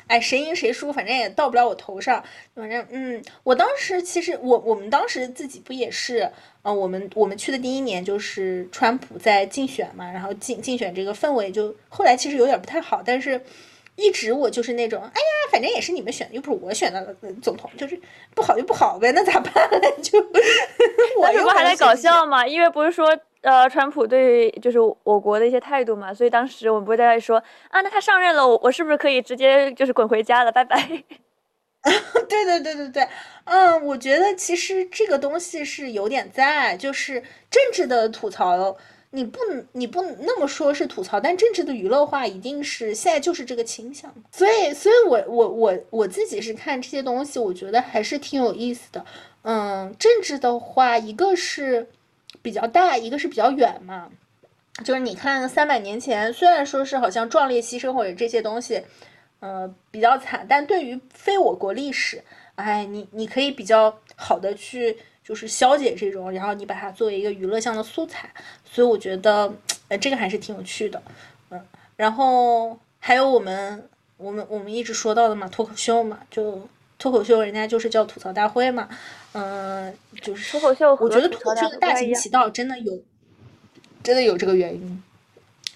[0.06, 6.30] 哎，谁赢谁输，反正也到不了我头上，反正嗯，我当时其实我我们当时自己不也是，
[6.62, 13.40] 呃，我们我们去的第一年就是川普在竞选嘛，然后竞竞选这个氛围就后来其实有点不太好，但是。
[13.96, 17.96] 一直我就是那种，哎呀，反正也是你们选，又不是我选的呃总统，就是
[18.34, 19.52] 不好就不好呗，那咋办？
[20.02, 22.44] 就我那这又不还在搞笑吗？
[22.44, 27.36] 因为不是说呃，川普对就是我国的一些态度嘛，所以当时我们不会在那里说
[27.68, 31.04] 啊，那他上任了，我我是不是可以直接就是滚回家了，拜拜？
[32.28, 33.08] 对对对对对，
[33.44, 38.74] 嗯，我觉得其实这个东西是有点在，就是政治的吐槽，
[39.10, 39.38] 你不
[39.72, 49.04] 你不那么说是吐槽，但政治的娱乐化一定是现在就是这个倾向，所以所以我我我我自己是看这些东西，我觉得还是挺有意思的。
[49.42, 51.86] 嗯，政治的话，一个是
[52.44, 54.10] 比较大，一个是比较远嘛。
[54.84, 58.82] 就是你看三百年前，虽然说是好像壮烈牺牲或者这些东西，
[59.40, 62.22] 呃，比较惨，但对于非我国历史，
[62.56, 68.28] 哎，你你可以比较好的去就是消解这种，然后你把它作为一个娱乐向的素材，
[68.64, 69.50] 所以我觉得，
[69.88, 71.00] 呃，这个还是挺有趣的，
[71.50, 71.64] 嗯，
[71.96, 78.88] 然后还有我们我们我们一直说到的嘛，脱口秀嘛，就脱口秀人家就是叫吐槽大会嘛，
[79.34, 82.98] 嗯、就是脱口秀我觉得脱口秀的大行其道真的有，
[84.02, 85.02] 真的有这个原因。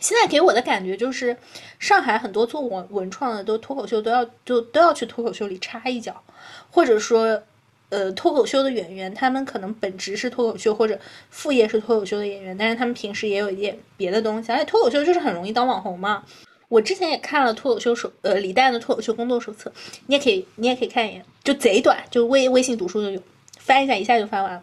[0.00, 1.36] 现在给我的感觉就是，
[1.80, 6.22] 上海很多做文文创的都脱口秀都要就都要去脱口秀里插一脚，
[6.70, 7.42] 或者说，
[7.88, 10.96] 呃，脱口秀的演员他们可能本职是脱口秀或者
[11.30, 16.22] 副业是脱口秀的演员，但是他们平时也有一点别的东西，而且脱口秀就是很容易当网红嘛。
[16.68, 19.72] 我之前也看了脱口秀手，呃，李诞的脱口秀工作手册，
[20.06, 23.20] 你也可以，你也可以看一眼，就贼短，就微微信读书就有，
[23.68, 24.62] 翻一下一下就翻完了。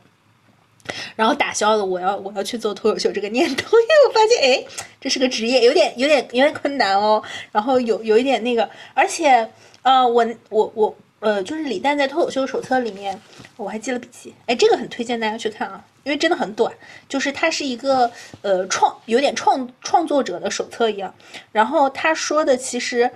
[1.16, 4.66] 然后打消了我要我要去做脱口秀这个念头，因为我发现哎，
[5.02, 7.24] 这是个职业，有点有点有点困难哦。
[7.52, 9.50] 然后有有一点那个，而且
[9.82, 13.20] 呃，我我我呃，就是李诞在脱口秀手册里面，
[13.58, 16.72] 我还记了笔记，哎，这个很推荐大家去看啊，因为真的很短，
[17.10, 18.12] 就是它是一个
[18.44, 21.16] 呃创有点创创作者的手册一样。
[21.52, 23.10] 然后他说的其实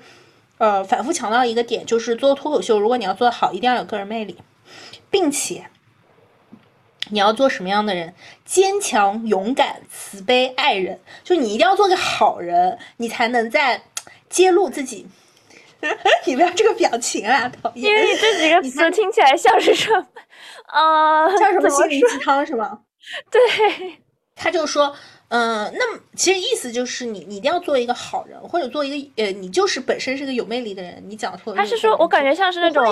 [0.58, 4.38] 呃反复强调一个点，就是做脱口秀，如果你要做得好，一定要有个人魅力，
[5.12, 5.68] 并且。
[7.10, 8.14] 你要做什么样的人？
[8.46, 13.82] 坚强、勇敢、慈悲、爱人，就你一定要做个好人，你才能在
[14.30, 15.08] 揭露自己。
[16.26, 17.90] 你不要这个表情啊， 讨厌！
[17.90, 20.06] 因为你这几个词听起来像是什么？
[20.66, 22.80] 啊， 像什么心灵鸡汤是吗？
[23.32, 23.40] 对，
[24.36, 24.94] 他就说，
[25.30, 31.58] 嗯、那么其实意思就是你你一定要做一个好人，或者做一个呃，你就是本身是个有魅力的人，你讲错了。
[31.58, 32.84] 他是说我感觉像是那种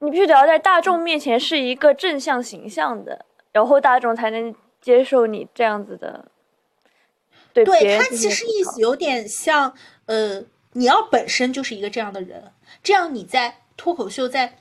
[0.00, 6.26] 你必须得要在大众面前是一个正向形象的，然后大众才能接受你这样子的。
[7.52, 9.72] 对对他其实意思有点像，
[10.04, 14.58] 呃，你要本身就是一个这样的人，这样你在脱口秀在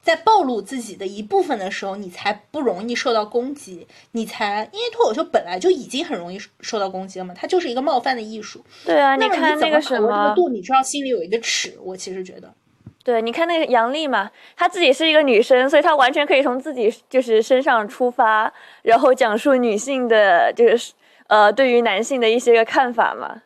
[0.00, 8.64] 在暴露自己的一部分的时候，你才不容易受到攻击，你才因为脱口秀本来就已经很容易受到攻击了嘛，它就是一个冒犯的艺术。
[8.84, 11.76] 对啊，那么看怎么把那个什么，握这个度，你知道心里有一个尺。
[11.82, 12.54] 我其实觉得，
[13.04, 20.92] 对，你看那个杨笠嘛，她自己是一个女生，所以她完全可以从自己就是身上出发，然后讲述女性的，就是
[21.26, 23.42] 呃对于男性的一些个看法嘛。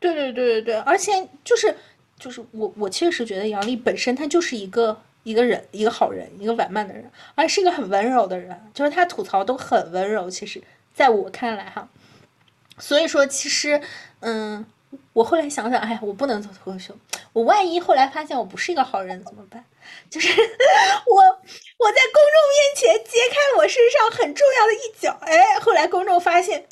[0.00, 1.74] 对对对对对，而且就是
[2.18, 10.30] 就是我我确实觉得杨笠本身她就是一个一个人，一个好人，一个完满的人，而且是一个很温柔的人，就是她吐槽都很温柔。
[10.30, 10.62] 其实
[10.94, 11.88] 在我看来哈，
[12.78, 13.80] 所以说其实
[14.20, 14.64] 嗯，
[15.12, 16.94] 我后来想想，哎呀，我不能做脱口秀，
[17.32, 19.64] 我万一后来发现我不是一个好人怎么办？
[20.10, 20.28] 就是
[21.06, 21.22] 我
[21.78, 26.66] 我在公众面前揭开我身上很重要的一角，哎，后来公众发现。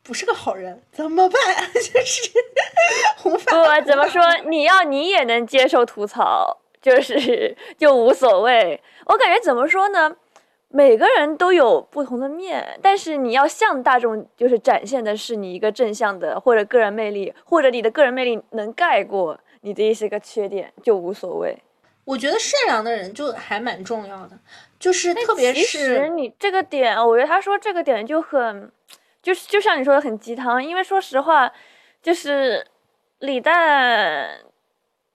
[0.00, 1.38] 不是个好人，怎么办？
[1.74, 2.30] 就是
[3.28, 3.52] 无法。
[3.52, 4.22] 不，怎么说？
[4.46, 8.82] 你要你也能接受吐槽，就是就无所谓。
[9.04, 10.16] 我感觉怎么说呢？
[10.70, 21.56] 每个人都有不同的面，但是你要向大众就是展现的是你一个正向的或者个人魅力，或者你的个人魅力能盖过你的一些个缺点，就无所谓。
[22.04, 24.38] 我觉得善良的人就还蛮重要的，
[24.78, 28.70] 就是特别其实是你这个点，我觉得他说这个点就很，
[29.22, 31.52] 就是就像你说的很鸡汤，因为说实话，
[32.02, 32.66] 就是
[33.18, 34.38] 李诞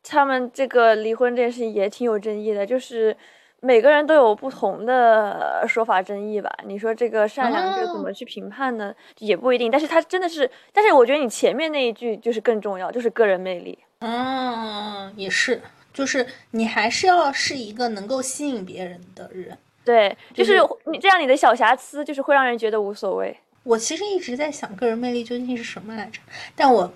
[0.03, 3.15] 他们这个离婚这件事情也挺有争议的，就是
[3.65, 6.53] 每个人都有不同的说法争议吧。
[6.65, 8.93] 你说这个善良这个怎么去评判呢？
[9.19, 13.79] 也不一定，但是他真的是，但是我觉得你前面那一句就是更重要，就是个人魅力。
[13.99, 15.61] 嗯，也是，
[15.93, 19.57] 就是你还是要是一个能够吸引别人的人。
[19.85, 23.33] 对，就就是是你这样，你的小瑕疵就是会让人觉得无所谓。
[23.63, 26.19] 我其实一直在想个人魅力究竟是什么来着，
[26.53, 26.91] 但我，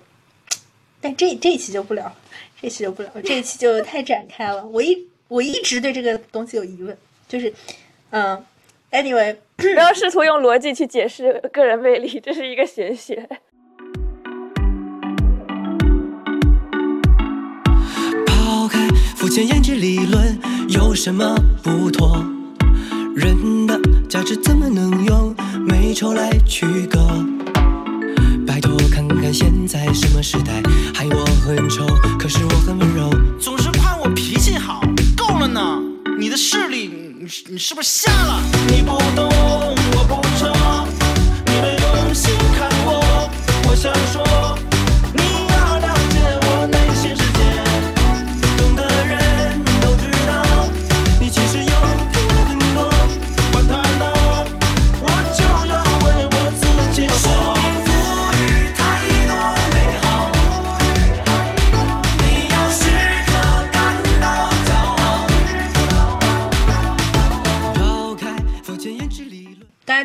[1.00, 2.14] 但这这一期就不聊，
[2.60, 4.66] 这一期就不聊，这一期就太展开了。
[4.66, 6.96] 我一我一直对这个东西有疑问，
[7.28, 7.52] 就是，
[8.10, 8.42] 嗯
[8.90, 13.28] ，anyway， 不要试图用逻辑去解释个人魅力，这是一个玄学。
[18.26, 20.38] 抛开肤浅颜值理论，
[20.70, 22.24] 有什么不妥？
[23.14, 25.36] 人的价值怎么能用
[25.66, 26.98] 美丑来区隔？
[28.46, 30.62] 拜托看看现在什么时代，
[30.94, 31.84] 害我很丑，
[32.18, 33.10] 可是我很温柔。
[35.48, 35.82] 总是夸我脾气好，够了呢！
[36.18, 38.42] 你的视力，你你是不是瞎了？
[38.68, 39.28] 你不懂，
[39.94, 40.50] 我不错，
[41.46, 43.30] 你没用心看我，
[43.68, 44.22] 我想说，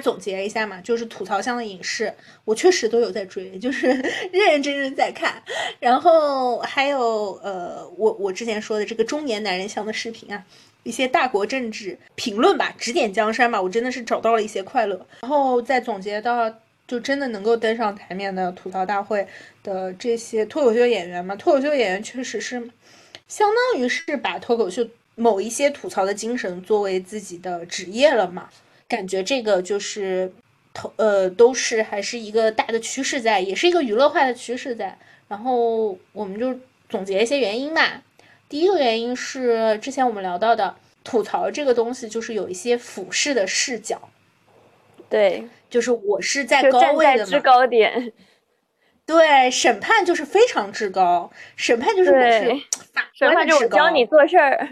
[0.04, 2.14] 总结一下嘛，就是吐槽向的影视，
[2.44, 3.88] 我确实都有在追，就是
[4.34, 5.42] 认认真真在看。
[5.80, 10.46] 然后还有呃，我我之前说的这个中年男人向的视频啊，
[10.84, 15.08] 一些大国政治评论吧，指点江山吧，我真的是找到了一些快乐。
[15.22, 16.54] 然后再总结到，
[16.86, 19.26] 就真的能够登上台面的吐槽大会
[19.64, 22.60] 的这些脱口秀演员嘛，脱口秀演员确实是
[23.28, 24.86] 相当于是把脱口秀
[25.16, 28.50] 某一些吐槽的精神作为自己的职业了嘛。
[28.94, 30.32] 感觉这个就是
[30.72, 34.96] 投呃都是还是一个大的趋势在，也是一个娱乐化的趋势在。
[35.28, 36.56] 然后我们就
[36.88, 38.04] 总结一些原因吧。
[38.48, 44.00] 第一个原因是之前我们聊到的吐槽这个东西，就是有一些俯视的视角，
[45.10, 47.40] 对，就是我是在就高位的嘛。
[47.40, 48.14] 高点。
[49.08, 53.78] 对，审判就是非常至高，审判就是我是对法审判就我官的至高。
[53.78, 54.70] 教你做事儿。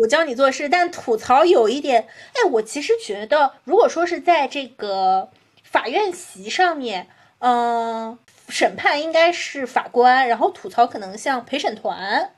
[0.00, 5.28] 我教你做事，但吐槽有一点，哎，我其实觉得，如果说是在这个
[5.62, 7.06] 法院席上面，
[7.40, 12.30] 嗯、审判应该是法官，然后吐槽可能像陪审团，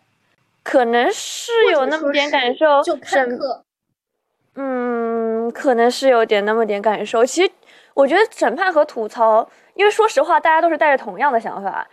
[0.64, 3.62] 可能是有那么点感受，就看客。
[4.56, 7.24] 嗯，可能是有点那么点感受。
[7.24, 7.52] 其实
[7.94, 11.88] 我觉得审判和吐槽，因为说实话，大家都是带着同样的想法，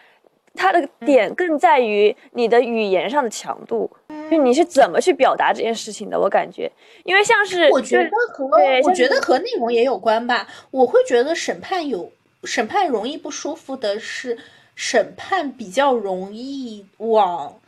[0.56, 3.90] 它的点更在于你的语言上的强度，
[4.30, 6.20] 就你是怎么去表达这件事情的。
[6.20, 6.72] 我感觉，
[7.04, 8.46] 因为像是我觉得和
[8.84, 10.48] 我觉得和内容也有关吧。
[10.72, 12.12] 我会觉得审判有
[12.44, 14.38] 审判容易不舒服的是，
[14.76, 17.60] 审判比较容易往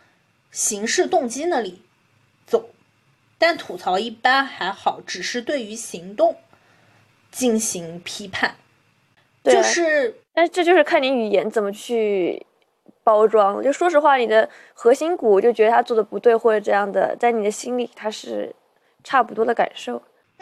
[0.51, 1.81] 刑事动机那里
[2.45, 2.69] 走，
[3.37, 6.35] 但吐槽一般还好，只是对于行动
[7.31, 8.55] 进行批判，
[9.43, 12.45] 就是但是这就是看你语言怎么去
[13.03, 13.61] 包装。
[13.63, 18.53] 就说实话，你的核心骨就觉得他做的不对或者这样的，在你的心里他是
[19.03, 20.01] 差不多的感受，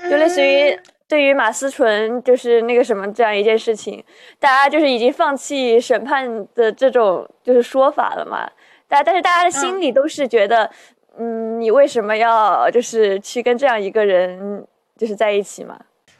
[0.10, 4.03] 就类似于嗯对于马思纯就是那个什么这样一件事情，
[4.38, 8.47] 大家就是已经放弃审判的这种就是说法了嘛。
[8.88, 10.70] 但但是大家的心里都是觉得，
[11.18, 14.64] 嗯，你为什么要就是去跟这样一个人
[14.97, 15.80] 就是在一起嘛？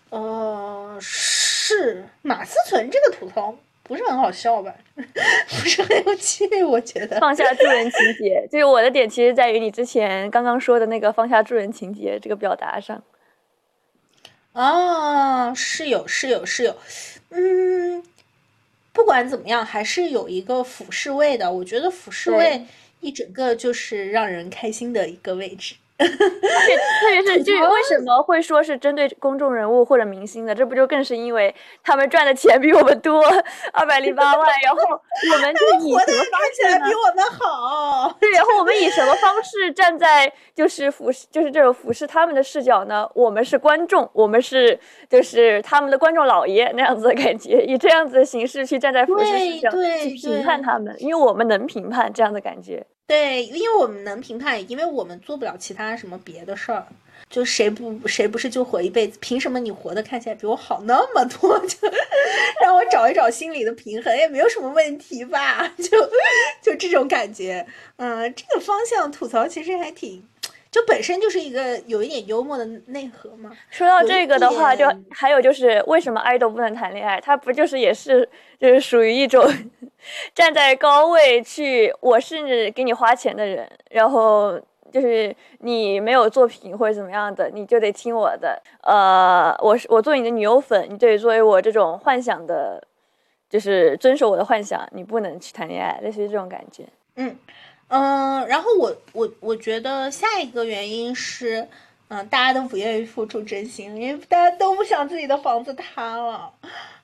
[0.10, 3.54] 呃，是马思纯这个吐槽
[3.90, 4.72] 不是很好笑吧？
[4.96, 7.20] 不是很有趣，我觉得。
[7.20, 13.04] 放下助人情节， 就是我的点，其实在于你之前刚刚说的那个放下助人情节这个表达上。
[14.54, 16.78] 啊，是有是有是有，
[17.32, 18.04] 嗯，
[18.94, 21.52] 不管怎么样，还是有一个俯视位的。
[21.52, 22.64] 我觉得俯视位
[23.00, 25.74] 一整个就是让人开心的一个位置。
[26.00, 26.08] 特
[26.66, 30.56] 别特别是， 就是为什么会说是针对公众人物或者明星的？
[30.56, 33.22] 这不就更是因为他们赚的钱比我们多
[33.74, 35.02] 二百零八万，然后
[35.34, 36.96] 我们就以什么方式来比？
[36.96, 38.16] 我们好。
[38.20, 43.08] 对，然后我们以什么方式站在就是俯视，就是这种俯视他们的视角呢？
[43.14, 44.80] 我们是观众，我们是
[45.10, 52.86] 就是他们的观众老爷那样子的感觉，以这样子的形式去站在俯视视角对去评判他们，因为我们能评判这样的感觉。
[53.10, 56.86] 对，因为我们能评判，因为我们做不了其他什么别的事儿。
[57.28, 59.18] 就谁不谁不是就活一辈子？
[59.20, 61.58] 凭什么你活的看起来比我好那么多？
[61.66, 61.76] 就
[62.62, 65.68] 让我找一找心理的平衡，也没有什么问题吧？
[65.78, 66.08] 就
[66.62, 67.66] 就这种感觉，
[67.98, 70.24] 嗯，这个方向吐槽其实还挺，
[70.72, 73.52] 就本身就是一个有一点幽默的内核嘛。
[73.70, 77.20] 说到这个的话，就还有就是为什么爱豆不能谈恋爱？
[77.20, 78.28] 他不就是也是
[78.60, 79.44] 就是属于一种
[80.36, 84.60] 站在高位去，我是给你花钱的人，然后
[84.92, 88.62] 就是你没有作品或者怎么样的，你就得听我的。
[88.84, 92.82] 呃，我是我做你的女友粉，你得作为我这种幻想的，
[93.50, 96.86] 就是遵守我的幻想，你不能去谈恋爱，类似于这种感觉。
[97.16, 97.36] 嗯
[97.90, 101.68] 嗯，然后我我我觉得下一个原因是，
[102.08, 106.52] 嗯，大家都不愿意付出真心，因为大家都不想自己的房子塌了。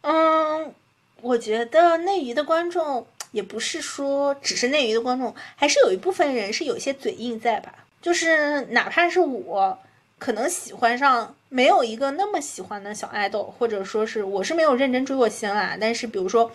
[0.01, 0.73] 嗯，
[1.21, 7.73] 我觉得内娱的观众也不是说只是内娱的观众，还是有一部分人是有些嘴硬在吧？
[8.01, 9.79] 就是哪怕是我，
[10.19, 16.51] 可能喜欢上没有一个那么喜欢的小爱豆，或者说是我是没有认真追过星啦，但是比如说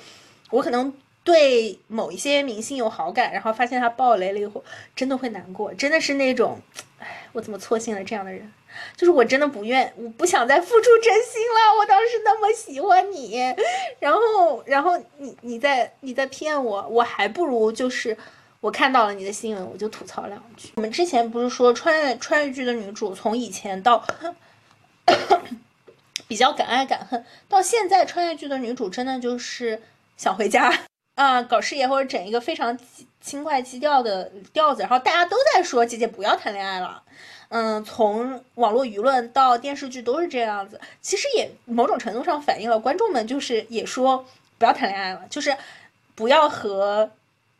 [0.51, 4.65] 我可能对某一些明星有好感，然后发现他爆雷了以后，
[4.97, 6.59] 真的会难过，真的是那种，
[6.99, 8.51] 哎，我怎么错信了这样的人？
[8.97, 11.77] 就是我真的不愿，我不想再付出真心了。
[11.79, 13.37] 我当时那么喜欢你，
[13.99, 18.17] 然后，然后你你在你在骗我，我还不如就是
[18.61, 20.71] 我看到了你的新闻，我就吐槽两句。
[20.77, 24.07] 我们之前不是说穿越穿越剧的女主从以前到
[26.29, 29.83] 比较敢爱敢恨，到现在穿越剧的女主真的就是
[30.17, 30.73] 想回家
[31.21, 37.03] 啊，搞事业或者整一个非常轻轻快基调的调子，然后大家都在说姐姐不要谈恋爱了。
[37.51, 44.25] 嗯，从网络舆论到电视剧都是这样子，其实也某种程度上反映了观众们就是也说
[44.57, 45.55] 不要谈恋爱了，就是
[46.15, 47.11] 不要和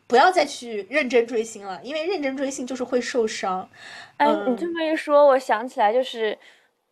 [0.07, 3.69] 不要再去认真追星了，因为认真追星就是会受伤。
[4.17, 6.35] 哎，嗯你这么一说，我想起来就是，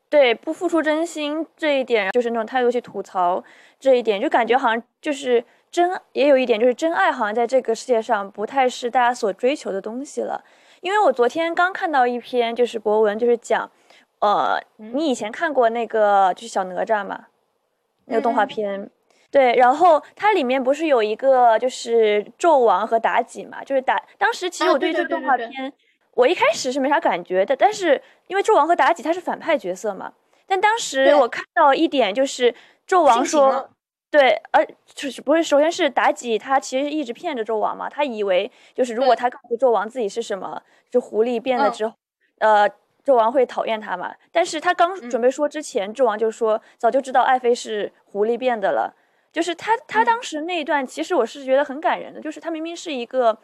[0.07, 3.43] 对不付出真心这一点，就是那种态度去吐槽
[3.79, 10.43] 这一点，就感觉好像就是真，也有一点就是真爱，好像在这个世界上不太是大家所追求的东西了。
[10.81, 13.69] 因为我昨天刚看到一篇就是博文，就是讲，
[14.19, 17.27] 呃，你以前看过那个就是小哪吒嘛，
[18.05, 18.91] 那个动画嗯片。
[19.31, 25.73] 对，然后它里面不是有一个就是纣王和妲己嘛，就是妲，当时其实我对这个对对对对对动画片，
[26.15, 30.11] 我一开始是没啥感觉的，但是因为纣王和妲己他是反派角色嘛，
[30.47, 32.55] 但当时我看到一点就是
[32.87, 33.69] 纣王说
[34.11, 41.93] 对，呃，就是不是，首先是妲己她其实一直骗着纣王嘛，她以为就是如果她告诉纣王自己是什么，就狐狸变了嗯之后，
[42.39, 42.69] 呃。
[43.05, 44.13] 纣王会讨厌她嘛？
[44.31, 48.93] 但是她刚准嗯备说之前，纣王就说早就知道爱妃是狐狸变的了。
[49.31, 53.35] 就是他他嗯当时那一段，其实我是觉得很感人的，就是她明明是一个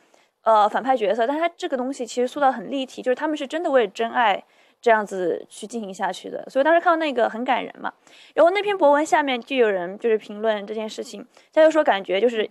[0.44, 4.44] 呃反派角色，但她这个东西其实塑造很立体，就是他们是真的为了真爱
[4.86, 7.92] 这样子去进行下去的，所以当时看到那个很感人嘛。
[8.36, 12.48] 然后那篇博文下面就有人就是评论这件事情，他就说感觉就是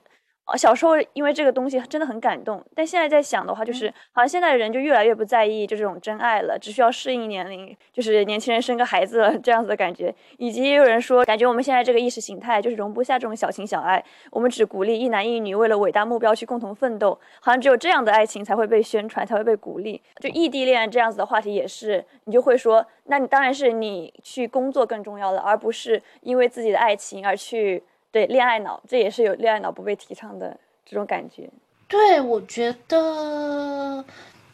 [0.56, 10.14] 小时候因为这个东西真的很感动，但现在在想的话，就是好像现在的人就越来越不在意就这种真爱了，只需要适应年龄，就是年轻人生个孩子了 这样子的感觉。
[10.36, 20.00] 以及也有人说，感觉我们现在这个意识形态就是容不下这种小情小爱，我们只鼓励一男一女为了伟大目标去共同奋斗，好像只有这样的爱情才会被宣传，才会被鼓励。
[20.20, 27.82] 就异地恋这样子的话题也是，你就会说，那你当然是你去工作更重要了，而不是因为自己的爱情而去。
[28.14, 30.56] 对恋爱脑，这也是有恋爱脑不被提倡的
[30.86, 31.50] 这种感觉。
[31.88, 34.04] 对，我觉得，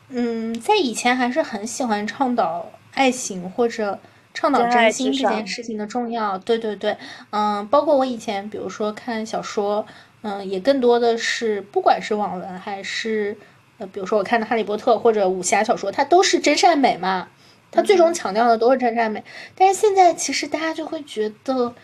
[0.08, 3.98] 嗯，在以前还是很喜欢倡导爱情或者
[4.32, 6.38] 倡导真心这件事情的重要。
[6.38, 6.96] 对对对，
[7.28, 9.84] 嗯，包括我以前，比如说看小说，
[10.22, 13.36] 嗯，也更多的是，不管是网文还是，
[13.76, 17.28] 呃，比如说我看的《哈利波特》或者武侠小说，它都是真善美嘛，
[17.70, 19.22] 它最终强调的都是真善美。
[19.54, 21.74] 但是现在其实大家就会觉得。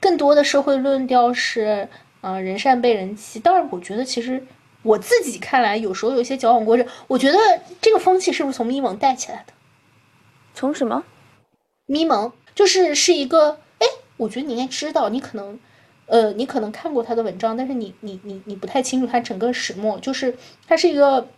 [0.00, 1.86] 更多的社会论调是，
[2.22, 3.38] 呃，人善被人欺。
[3.38, 4.42] 当然，我觉得其实
[4.82, 6.86] 我自己看来，有时候有些矫枉过正。
[7.06, 7.38] 我觉得
[7.80, 9.52] 这个风气是不是从咪蒙带起来的？
[10.54, 11.04] 从什么？
[11.86, 13.86] 咪蒙就是是一个，哎，
[14.16, 15.58] 我觉得你应该知道，你可能，
[16.06, 19.98] 呃，你可能看过他的文章，但是你你你你不太清楚他整个始末。
[20.00, 20.34] 就是
[20.66, 21.28] 他是一个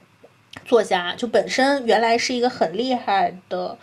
[0.64, 3.76] 作家，就本身原来是一个很厉害的，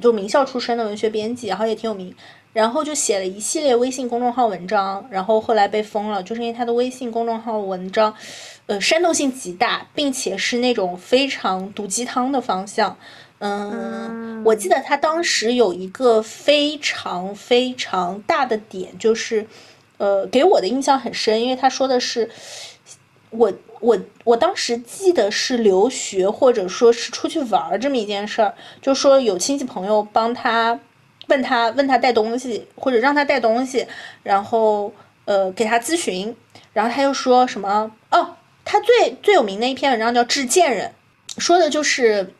[0.00, 2.14] 就名校出身的文学编辑，然后也挺有名。
[2.52, 8.12] 然后就写了一系列微信公众号文章，然后后来被封了，就是因为他的微信公众号文章，
[8.66, 12.96] 呃，煽动性极大，并且是那种非常毒鸡汤的方向。
[13.38, 19.46] 嗯，我记得他当时有一个非常非常大的点，就是，
[19.98, 22.28] 呃，给我的印象很深，因为他说的是，
[23.30, 30.80] 我我我当时记得是留学或者说是出去玩这么一件事儿，就说有亲戚朋友帮他。
[31.30, 33.86] 问他问他带东西，或者让他带东西，
[34.22, 34.92] 然后
[35.24, 36.36] 呃给他咨询，
[36.74, 40.92] 然后他又说什么哦，他最最有名的一篇文章叫《致贱人》，
[41.40, 42.34] 说的就是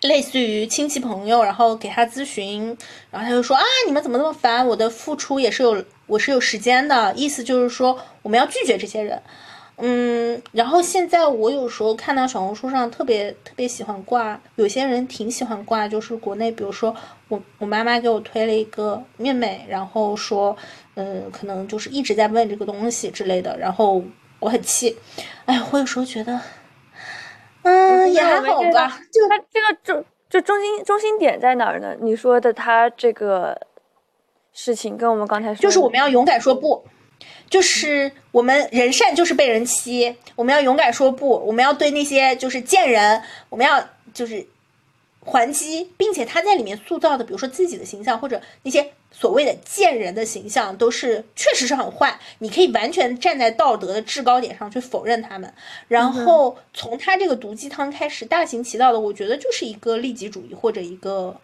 [0.00, 2.76] 类似于亲戚朋友，然后给他咨询，
[3.10, 4.66] 然后他就说啊，你们怎么那么烦？
[4.66, 9.22] 我的付出也是有我是有时间的，意思就是说我们要拒绝这些人。
[9.76, 16.94] 嗯，然后现在我有时候看到小红书上特别特别喜欢挂，有些人挺喜欢挂，就是国内，比如说
[17.28, 20.56] 我我妈妈给我推了一个妹妹，然后说，
[20.94, 24.00] 嗯，可能就是一直在问这个东西之类的，然后
[24.38, 24.96] 我很气，
[25.46, 26.40] 哎，我有时候觉得，
[27.62, 31.96] 嗯，也还好吧，就他这个中就中心中心点在哪儿呢？
[32.00, 33.60] 你说的他这个
[34.52, 36.84] 事情跟我们刚才说，就是我们要勇敢说不。
[37.50, 44.46] 就是我们人善就是被人欺，我们要勇敢说不，我们要对那些就是贱人，我们要就是
[45.20, 52.18] 还击，并且他在里面塑造的，比如说自己的形象或者那些所谓的贱人的形象，都是确实是很坏。
[52.40, 55.52] 你可以完全站在道德的制高点上去否认他们，
[55.88, 61.38] 然后从他这个毒鸡汤开始大行其道的，我觉得就是一个利己主义或者一个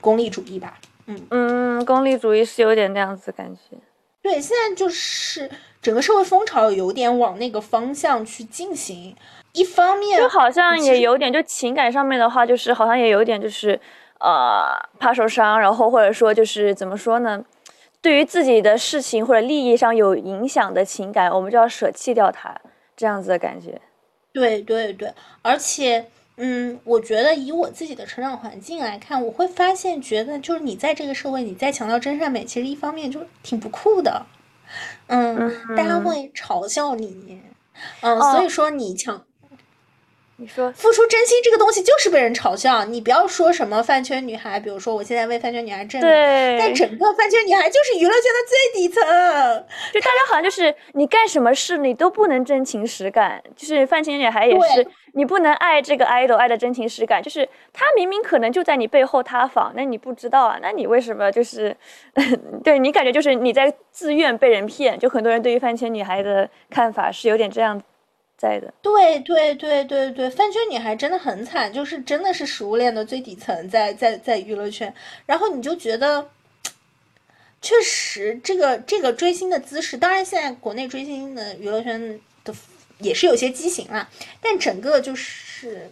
[0.00, 0.78] 功利主义吧。
[1.06, 3.76] 嗯嗯，功利主义是有点那样子感觉。
[4.22, 5.50] 对，现在就是
[5.82, 9.16] 整个社会风潮有点往那个方向去进行。
[9.52, 13.78] 一方面，就好像也有点，就情感上面的话，就是好像也有点，就是
[14.18, 17.44] 呃，怕受伤，然后或者说就是怎么说呢？
[18.00, 22.54] 对于自己的事情或者利益上有影响的情感，我们就要舍弃掉它，
[22.96, 23.80] 这样子的感觉。
[24.32, 25.12] 对对对，
[25.42, 26.06] 而且。
[26.36, 34.24] 嗯，我觉得以我自己的成长环境来看，我会发现，觉得就是你在这个社会，你在强调真善美，其实一方面就挺不酷的，
[35.08, 37.40] 嗯，大家会嘲笑你，
[38.00, 39.24] 嗯，所以说你强。
[40.36, 46.10] 你说付出真心这个东西就是被人嘲笑，你不要说什么饭圈女孩，比如说我现在为饭圈女孩证明，
[46.58, 49.02] 但整个饭圈女孩就是娱乐圈的最底层，
[49.92, 61.76] 就大家好像就是你干什么事你都不能真情实感，就是饭圈女孩也是，你不能爱这个 idol 爱的真情实感，就是他明明可能就在你背后塌房，那你不知道啊，那你为什么就是，
[62.64, 67.80] 对你感觉就是你在自愿被人骗，就很多人对于饭圈女孩的看法是有点这样。
[68.42, 74.92] 在的，对对对对对，饭圈女孩真的很惨，就是真的是食物链的最底层，在在在娱乐圈，
[75.26, 76.28] 然后你就觉得，
[77.60, 82.52] 确实这个这个追星的姿势，当然现在国内追星的娱乐圈的
[82.98, 84.08] 也是有些畸形了，
[84.40, 85.88] 但整个就是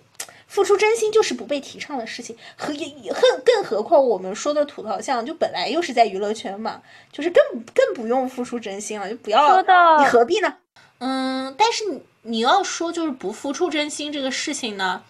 [0.48, 6.82] 付出真心就是不被提倡的事情，和更更何况我们说的吐槽像，就本来又是在娱乐圈嘛，
[7.12, 7.40] 就是更
[7.72, 9.62] 更不用付出真心了，就不要，
[10.01, 10.57] 你何必呢？
[10.98, 11.84] 嗯，但是
[12.22, 12.40] 你。
[12.40, 15.02] 要说就是不付出真心这个事情呢，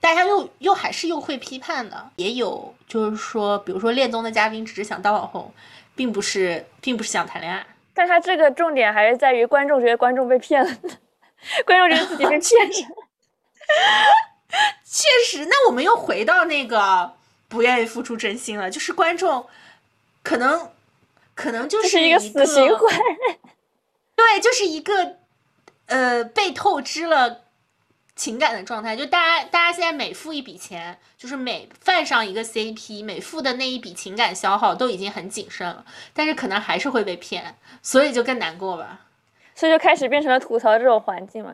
[0.00, 5.52] 大家又又还是又会批判的，也有就是说，比如说恋综的嘉宾只是想当网红，
[5.94, 7.66] 并不是并不是想谈恋爱。
[7.92, 10.76] 但他这个重点还是在于观众觉得观众被骗了，
[11.66, 12.88] 观众觉得自己被骗了。
[14.84, 17.12] 确实，那我们又回到那个
[17.48, 19.46] 不愿意付出真心了，就是观众
[20.22, 20.70] 可能
[21.34, 22.98] 可能就是一一个死循环。
[24.16, 25.18] 对，就是一个
[25.90, 27.42] 呃被透支了
[28.16, 28.96] 情感的状态。
[28.96, 35.84] 就大家大家现在每付一笔钱，就是每犯上一个 CP，每付的那一笔情感消耗都已经很谨慎了，
[36.14, 39.00] 但是可能还是会被骗，所以就更难过吧。
[39.54, 41.52] 所以就开始变成了吐槽这种环境嘛。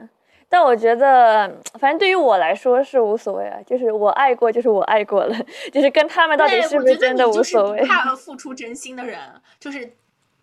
[0.49, 1.49] 但我觉得，
[1.80, 5.37] 反正对于我来说是无所谓啊，就是我爱过，就是我爱过了，
[5.72, 7.87] 就是跟他们到底，是不是真的无所谓不。
[7.87, 9.18] 怕付出真心的人，
[9.59, 9.97] 就是。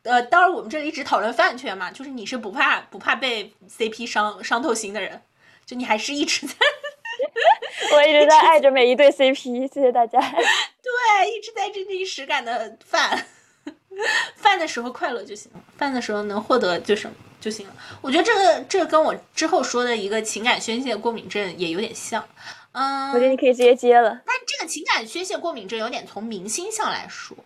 [0.04, 5.22] 呃，当然，我们这里只讨论饭圈嘛，就是你是不怕不怕被 CP 伤伤透心的人，
[5.66, 6.54] 就你还是一直在
[7.96, 10.20] 我一直在爱着每一对 CP，谢谢大家。
[10.22, 13.26] 对，一直在真情实感的饭，
[14.36, 17.76] 饭的时候快乐就行了，饭的时候能获得就什么就行了。
[18.02, 22.24] 我觉得这个这个跟我之后说的一个情感宣泄过敏症也有点像，
[22.74, 24.22] 嗯，我觉得你可以直接接了。
[24.26, 27.38] 但这个情感宣泄过敏症有点从明星向来说，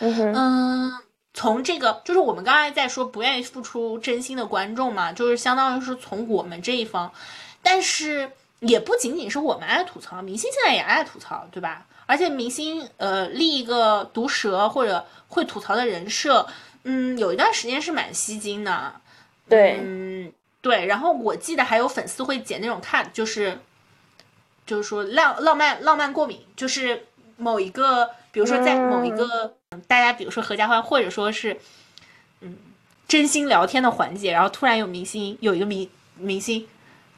[0.00, 0.92] 嗯哼，嗯，
[1.36, 7.12] 从这个就是我们刚才在说不愿意付出真心的观众嘛，就是相当于是从我们这一方，
[7.62, 11.86] 但是也不仅仅是我们爱吐槽，明星现在也爱吐槽，对吧？
[12.06, 16.46] 而且明星呃立一个毒舌或者会吐槽的人设，
[16.84, 18.94] 嗯，有一段时间是蛮吸睛的，
[19.46, 20.32] 对，嗯，
[20.62, 20.86] 对。
[20.86, 23.60] 然后我记得还有粉丝会剪那种 cut，就是
[24.64, 27.06] 就是说浪浪漫浪漫过敏，就是
[27.36, 29.55] 某一个，比如说在某一个、
[29.88, 31.58] 大家，比如说合家欢，或者说是
[32.40, 32.56] 嗯
[33.08, 36.68] 真心聊天的环节，然后突然有明星有一个明明星，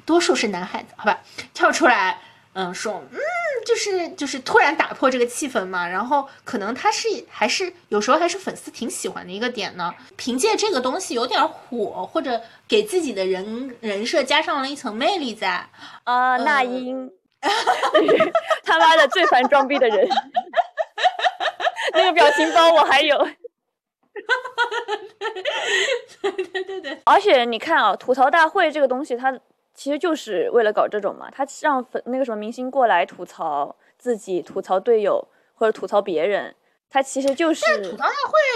[0.07, 1.21] 多数是男孩子，好吧，
[1.53, 2.19] 跳出来，
[2.55, 3.19] 嗯，说嗯。
[3.67, 9.93] 就是就是突然打破这个气氛嘛，然后可能他是还是有时候还是粉丝挺喜欢的一个点呢。
[10.17, 15.69] 凭借这个东西有点火，或者给自己的人人设加上了一层魅力在。
[16.05, 17.11] 啊，那英，
[18.65, 20.09] 他妈的最烦装逼的人，
[21.99, 23.19] 那个表情包我还有。
[26.23, 29.33] 对对对对，而且你看啊，吐槽大会这个东西，它
[29.75, 36.53] 其实就是为了搞这种嘛，他让粉那个什么明星过来吐槽自己、吐槽队友或者吐槽别人，
[36.91, 38.07] 他其实就是吐槽大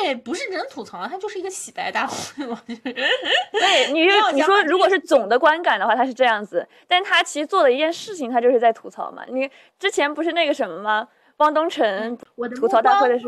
[0.03, 2.61] 会不是真吐槽，它就是一个洗白大会嘛。
[2.67, 9.25] 对你你说如果是总的观感的话，它是这样子，但他其实做的一件事情，他就是在吐槽嘛。
[9.29, 11.07] 你之前不是那个什么吗？
[11.43, 13.27] 汪东城我的吐槽大会的时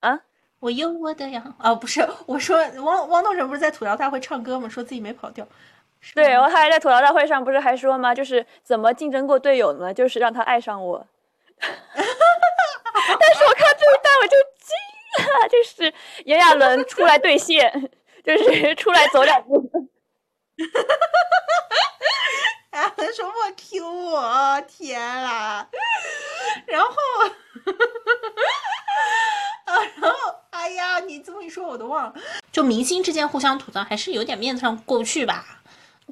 [0.00, 0.20] 候，啊，
[0.60, 4.68] 我有我的呀，啊不是，我说汪汪东城不是在吐槽大会唱歌吗？
[4.68, 5.46] 说自己没跑调。
[6.14, 8.14] 对，吗然后他还在吐槽大会上不是还说吗？
[8.14, 9.94] 就是怎么竞争过队友呢？
[9.94, 11.06] 就是让他爱上我。
[11.60, 11.74] 但
[13.34, 14.76] 是我看到这一段我就惊
[15.24, 17.90] 了，就是炎亚纶出来兑现，
[18.22, 19.70] 就是出来走两步。
[22.70, 25.68] 哎，说我 Q 我，天啦！
[26.66, 26.90] 然后，
[29.66, 32.14] 啊，然后，哎呀，你这么一说，我都忘了。
[32.52, 35.44] 就明星之间互相吐槽，还是有点面子上过不去吧？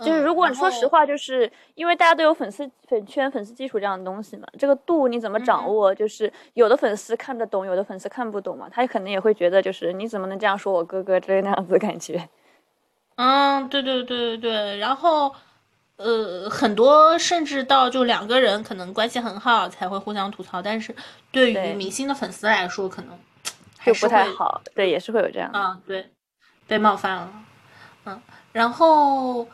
[0.00, 5.94] 就是如果你说实话，就是因为大家都有粉丝粉圈、粉丝基础这样的东西嘛，这个度你怎么掌握？
[5.94, 12.28] 就是有的粉丝看得懂，有的粉丝看不懂嘛，他可能也会觉得就是你怎么能这样说我哥哥之类那样子的感觉。
[13.16, 15.34] 嗯，对对对对对，然后。
[16.02, 20.96] 呃，很多甚至到就两个人可能关系很好才会互相吐槽，但是
[21.30, 23.18] 对对于明星的粉丝来说，可能还
[23.84, 25.58] 就是不太好，对，也是会有这样的。
[25.58, 26.10] 啊，对，
[26.66, 27.32] 被冒犯了，
[28.04, 28.20] 嗯，
[28.52, 29.46] 然后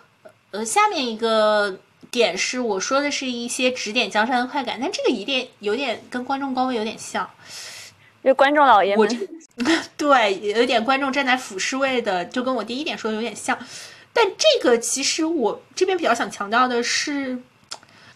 [0.51, 1.79] 呃，下面一个
[2.11, 7.29] 点是我说的是一些指点江山的快感，但这个一点有点跟观众高位有点像，
[8.25, 9.65] 就观众老爷我们这，
[9.97, 13.59] 对，有点观众站在俯视位的，就跟我第一点说的有点像，
[14.13, 17.39] 但这个其实我这边比较想强调的是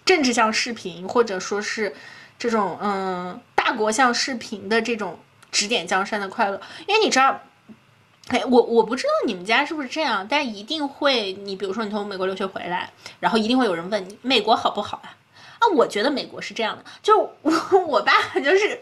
[0.05, 1.95] 政治向视频，或者说是
[2.39, 5.19] 这种嗯大国向视频的这种
[5.51, 7.41] 指点江山的快乐，因为你知道。
[8.29, 12.89] 哎，我我不知道你们家是不是这样，但一定会，你比如说你从美国留学回来，
[13.19, 15.19] 然后一定会有人问你美国好不好啊？
[15.59, 17.53] 啊，我觉得美国是这样的，就我
[17.89, 18.81] 我爸就是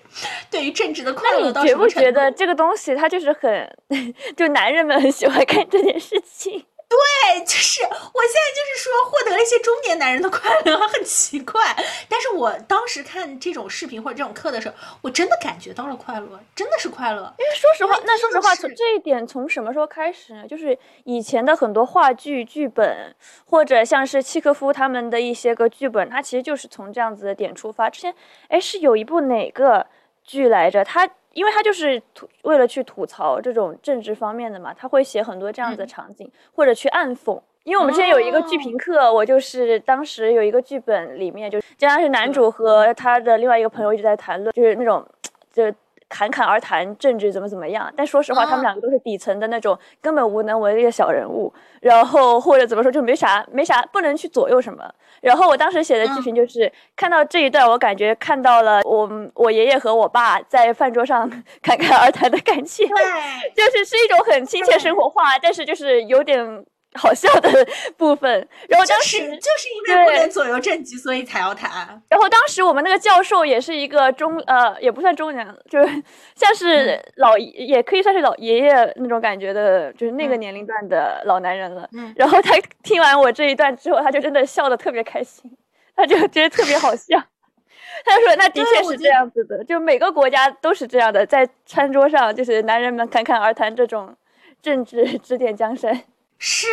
[0.50, 3.74] 对于政治的快乐到你觉不什么程度觉得这个东西它就是很，
[4.36, 6.66] 就男人们很喜欢干这件事情？
[6.89, 11.61] 对，就是我现在就是说获得了一些中年男人的快乐， 很奇怪。
[12.09, 17.34] 但是我当时看这种视频或者这种课的时候，我真的感觉到了快乐，真的是快乐。
[17.39, 20.47] 因为说实话，那说实话，从这一点从什么时候开始呢？
[20.49, 23.14] 就是以前的很多话剧剧本，
[23.45, 27.91] 或者像是契诃夫他们的一些个剧本，它其实就是从这样子的点出发。
[27.91, 28.14] 之前，
[28.49, 29.86] 哎，是有一部哪个
[30.24, 30.82] 剧来着？
[30.82, 31.07] 它
[31.39, 37.41] 因为他就是吐为了去吐槽这种政治方面的嘛，他会写很多这样子的嗯场景，或者去暗讽。
[37.62, 45.07] 因为我们之前有一个剧哦评课，我就是当时有一个剧本里面，就经常是男主和他的另外一个朋友一直在谈论，就是那种
[45.53, 45.72] 就
[46.09, 47.92] 侃侃而谈政治怎么怎么样。
[47.96, 54.82] 但说实话，他们啊两个都是底层的那种根本无能为力的小人物，然后或者怎么说就没啥没啥不能去左右什么。
[55.20, 61.28] 然后我当时写的剧嗯评就是、看到这一段，我感觉看到了我我爷爷和我爸在饭桌上
[61.61, 62.96] 侃侃而谈的感情，对，
[63.54, 66.64] 就是是一种很亲切生活化，但是就是有点
[66.95, 67.51] 好笑的
[67.97, 68.30] 部分。
[68.68, 71.70] 然后当时，就是就是因为不能左右政局，所以才要谈。
[72.09, 76.03] 然后当时我们那个教授也是一个中呃，也不算中年，就是
[76.34, 81.89] 像是嗯老爷，也可以算是老爷爷那种感觉的，就是那个嗯年龄段的老男人了。
[81.93, 85.51] 嗯然后他听完我这一段之后，他就真的笑得特别开心，
[85.95, 87.20] 他就觉得特别好笑。
[88.05, 94.14] 他就说：“那的确是这样子的，就每个国家都是这样的，在餐桌上就是男人们侃侃而谈这种
[94.62, 96.05] 政治指点江山。
[96.39, 96.66] 是，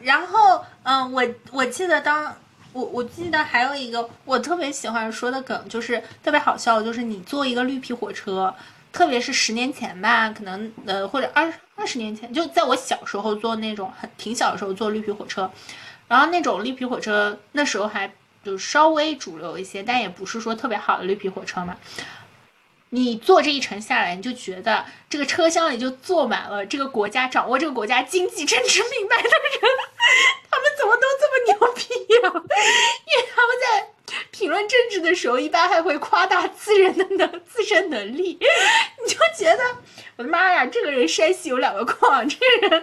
[0.00, 2.34] 然后嗯，我我记得当
[2.72, 8.54] 我我记得还有一个我特别喜欢说的梗，就是特别好笑，就是你坐一个绿皮火车，
[8.90, 15.50] 特别是十年前吧，可能呃或者二二十年前，就在我小时候坐那种很挺小的时候坐绿皮火车，
[16.08, 18.10] 然后那种绿皮火车那时候还
[18.42, 21.76] 就稍微主流一些，但也不是说特别好的绿皮火车嘛。
[22.94, 29.32] 你坐这一程下来，你就觉得这个车厢里就坐满了这个国家掌握这个国家经济政治命脉的人，
[30.50, 31.82] 他们怎么都这么牛逼
[32.14, 33.88] 呀、因为他们在
[34.30, 38.38] 评论政治的时候，一般还会夸大自人的能自身能力，
[39.04, 39.62] 你就觉得
[40.16, 42.82] 我的妈呀，这个人山西有两个矿，这个人呃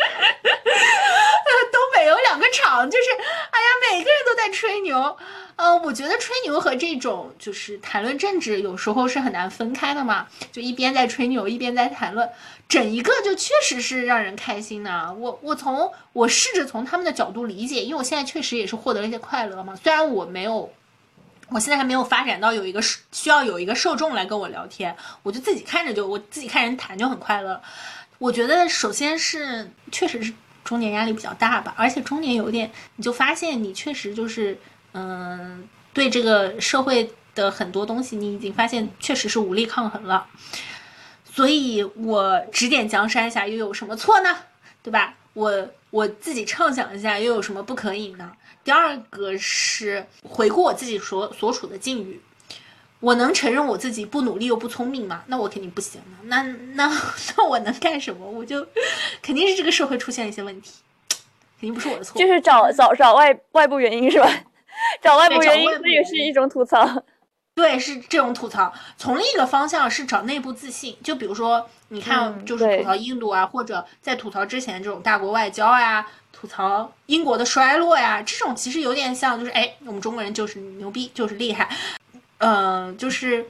[1.71, 5.17] 东北有两个厂，就是哎呀，每个人都在吹牛。
[5.55, 10.25] 呃，我觉得吹牛和这种就是谈论政治，有时候是很难分开的嘛。
[10.53, 12.29] 就一边在吹牛，一边在谈论，
[12.69, 15.13] 整一个就确实是让人开心的。
[15.19, 19.75] 我我从我试着从他们的角度理解，因为我现在确实也是获得了一些快乐嘛。
[19.83, 20.71] 虽然我没有，
[21.51, 27.61] 我现在还没有发展到有一个需要有一个受众来跟我聊天，我就自己看着就我自己看人谈就很快乐。
[28.17, 30.33] 我觉得首先是确实是
[30.63, 34.59] 中年压力比较大吧，而且中年有点，你就发现你确实就是，
[34.93, 40.27] 嗯、对这个社会的很多东西，你已经发现确实是无力抗衡了。
[41.33, 44.35] 所以我指点江山一下又有什么错呢？
[44.83, 45.15] 对吧？
[45.33, 48.31] 我我自己畅想一下又有什么不可以呢？
[48.69, 52.21] 第二个是回顾我自己所所处的境遇，
[52.99, 55.23] 我能承认我自己不努力又不聪明吗？
[55.25, 56.17] 那我肯定不行了。
[56.25, 56.43] 那
[56.75, 56.87] 那
[57.35, 58.29] 那我能干什么？
[58.29, 58.63] 我就
[59.23, 60.73] 肯定是这个社会出现了一些问题，
[61.59, 62.19] 肯定不是我的错。
[62.19, 64.31] 就是找找找外外部原因是吧？
[65.01, 66.87] 找外部原因，外部这也是一种吐槽。
[67.55, 68.71] 对，是这种吐槽。
[68.97, 81.69] 从另一个方向是找内部自信，就比如说，你看，就是吐槽印度啊，或者在吐槽之前这种大国外交呀，吐槽英国的衰落呀，这种其实有点像，就是哎，我们中国人就是牛逼，就是厉害，
[82.37, 83.45] 嗯、就是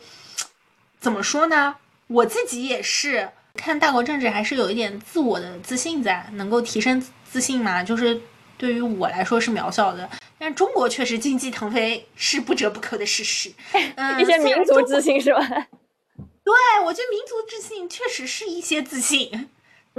[1.00, 1.76] 怎么说呢？
[2.08, 8.20] 我自己也是看大国政治，还是有一点自我的自信在，能够提升自信嘛，就是
[8.58, 10.10] 对于我来说是渺小的。
[10.40, 13.52] 但中国确实经济腾飞是不折不扣的事实，
[13.96, 15.40] 嗯，一些民族自信是吧？
[16.44, 16.54] 对，
[16.84, 19.50] 我觉得民族自信确实是一些自信，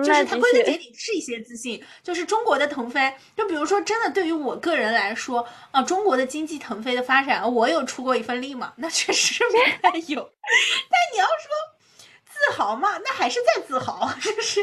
[0.04, 1.82] 就是它归根结，底是一些自信。
[2.02, 8.72] 就是中国的腾飞，就比如说，真的对于我个人来说，啊，中国的经济腾飞的发展，我有出过一份力吗？
[8.78, 10.20] 那确实是没太有。
[10.90, 11.34] 但你要说
[12.24, 14.60] 自豪嘛，那还是在自豪， 就是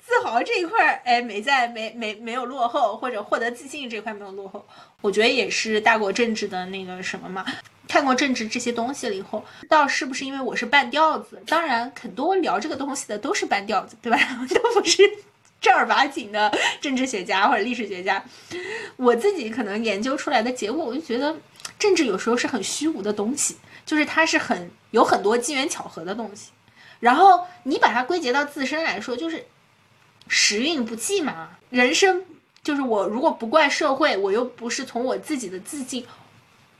[0.00, 4.66] 自豪这一块儿，哎，没在没没没有落后，或者获得自信这块没有落后。
[5.02, 7.44] 我觉得也是大国政治的那个什么嘛。
[7.88, 11.42] 看过政治这些东西了以后，不知道是不是因为我是半吊子？
[11.46, 14.18] 当然，很多聊这个东西的都是半吊子，对吧？
[14.54, 15.02] 都不是
[15.60, 18.22] 正儿八经的政治学家或者历史学家。
[18.96, 21.34] 我自己可能研究出来的结果，我就觉得
[21.78, 26.50] 政治有时候是很虚无的东西，就是它是很有很多机缘巧合的东西。
[27.00, 29.46] 然后你把它归结到自身来说，就是
[30.28, 31.50] 时运不济嘛。
[31.70, 32.24] 人生
[32.62, 36.04] 就是我如果不怪社会，我又不是从我自己的自信，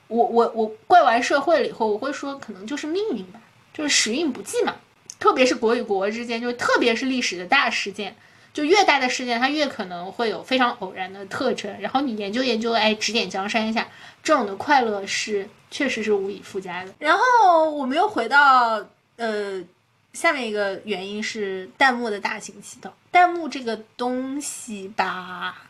[0.09, 3.41] 我我我怪完社会了以后，我会说可能就是命运吧，
[3.73, 4.75] 就是时运不济嘛。
[5.21, 8.15] 特别是国与国之间，就特别是历史的大事件，
[8.53, 11.77] 就越大的事件，它越可能会有非常偶然的特征。
[11.81, 13.89] 然后你研究研究，哎，指点江山一下，
[14.23, 16.95] 这种的快乐是确实是无以复加的。
[17.01, 18.81] 然后我们又回到
[19.17, 19.61] 呃
[20.13, 22.95] 下面一个原因是弹幕的大行其道。
[23.11, 25.63] 弹幕这个东西吧，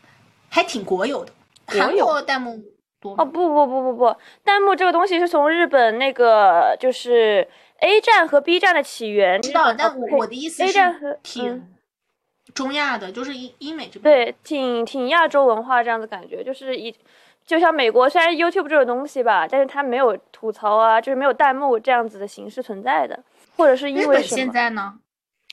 [0.51, 1.33] 还挺国有的，
[1.65, 2.63] 韩国弹幕
[3.03, 7.47] 哦不不不不不，弹幕这个东西是从日本那个就是
[7.79, 11.75] A 站和 B 站的起源知道，但我我的意思 A 站和是挺嗯
[12.55, 14.03] 中亚的，就是英英美这边。
[14.03, 16.93] 对，挺挺亚洲文化这样子感觉，就是一
[17.47, 23.23] 就像美国，虽然 YouTube 这种东西吧，但是它没有吐槽啊，就是没有弹幕这样子的形式存在的，
[23.57, 24.53] 或者是因日本现为什么？
[24.53, 24.95] 在呢？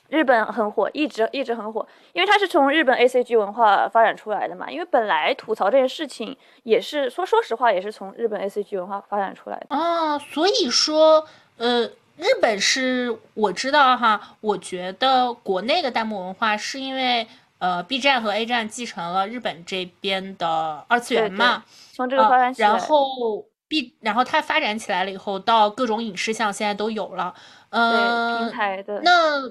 [0.08, 4.70] 日本很火，一直一直很火，因为它是从日本 A C G 文化发展出来的嘛。
[4.70, 9.76] 因为本来吐槽这件事情也是说说实话，也是从日本 A C G 文化发展出来的。
[9.76, 11.26] 哦，所以说，
[11.56, 11.82] 呃，
[12.16, 17.26] 日本是我知道哈，我觉得国内的弹幕文化是因为
[17.58, 27.34] 呃 B 站和 A 站继承了日本这边的二次元嘛，从这个发啊展起来，然后 B，然后它发展起来了以后，到各种影视项现在都有了，
[27.70, 29.42] 嗯呃平，台的那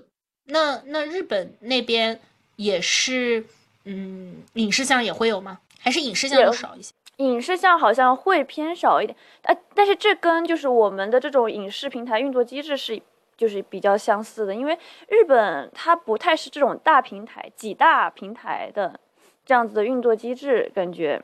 [0.46, 2.20] 那那日本那边
[2.56, 3.46] 也是，
[3.84, 5.60] 嗯，影视项也会有吗？
[5.80, 6.94] 还是影视项也就少一些？
[7.18, 13.02] 影视项好像会偏少一点，呃，但是这跟就是我们的这种影视平台运作机制是
[13.38, 14.78] 就是比较相似的，因为
[15.08, 19.00] 日本它不太是这种大平台几大平台的
[19.46, 21.22] 这样子的运作机制，感觉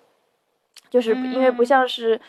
[0.89, 2.19] 就是因为不嗯像是。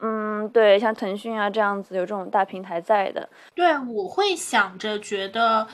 [0.00, 5.66] 嗯，对，像腾讯啊这样子有这种大平台在的，对，我会想着觉得，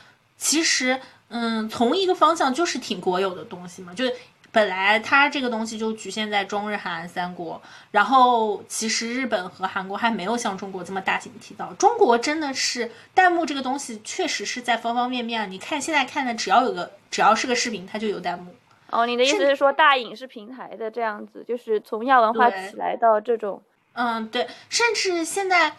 [0.44, 4.04] 其实，嗯，从一个方向就是挺国有的东西嘛，就
[4.52, 11.72] 本来它这个东西就局限在中日韩三国，然后其实日本和韩国还没有像中国这么大行其道。
[11.78, 15.50] 中国真的是弹幕这个东西，确实是在方方面面。
[15.50, 18.54] 你看现在看的，只要有个只要是个视频，它就有弹幕。
[18.90, 23.62] 哦，你的意思是说大影视平台的这样子，就是从亚文化起来到这种，
[23.94, 25.74] 嗯，对，甚至现在，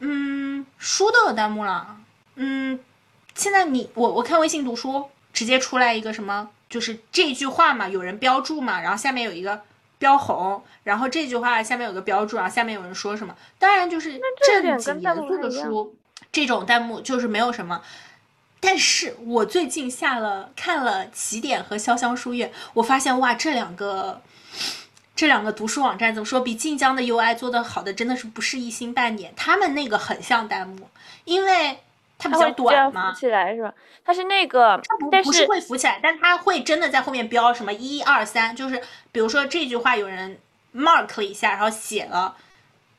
[0.00, 1.96] 嗯，书都有弹幕了。
[2.36, 2.78] 嗯，
[3.34, 9.60] 现在你我我看微信读书，直接出来一个什么，就是这句话嘛，有人标注嘛，然后下面有一个
[9.98, 13.34] 标红，然后这句话下面有个标注，然后下面有人说什么。
[13.58, 15.96] 当然就是正经严肃的书，
[16.30, 17.82] 这种弹幕就是没有什么。
[18.60, 24.22] 但是我最近下了看了起点和潇湘书院，我发现哇，这两个
[25.14, 29.34] 这两个读书网站怎么说，比晋江的 UI 做的好的真的是不是一星半点。
[29.36, 30.88] 他们那个很像弹幕，
[31.24, 31.78] 因为
[32.18, 33.72] 它比较短嘛浮，起来是吧？
[34.04, 38.80] 它是那个，它不不是会浮起来，但它会真的在后面标什么一二三，就是
[39.12, 40.38] 比如说这句话有人
[40.74, 42.36] mark 了一下，然后写了。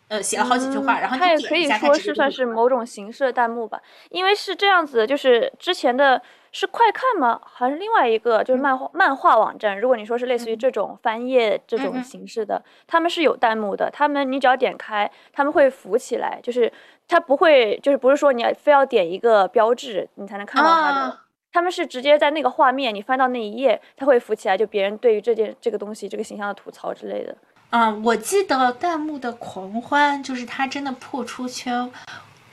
[0.07, 6.21] 呃，写了好几句话，然后嗯它也你点一下，它可以说是算是某种形式的弹幕吧，因为是这样子的，就是之前的
[6.55, 7.41] 是快看吗？
[7.43, 9.77] 还是另外一个嗯就是漫画、漫画网站？
[9.77, 16.71] 如果你说是类似于这种翻页这种形式的，他们是有弹幕的，他们你只要点开，他们会浮起来，就是
[17.09, 21.01] 它不会，就是不是说你要非要点一个标志你才能看到它的。
[21.01, 27.33] 啊他们是直接在那个画面，你翻到那一页，它会浮起来，就别人对于这件这个东西、这个形象的吐槽之类的。
[27.69, 31.89] 嗯，我记得弹幕的狂欢，就是它真的破出圈，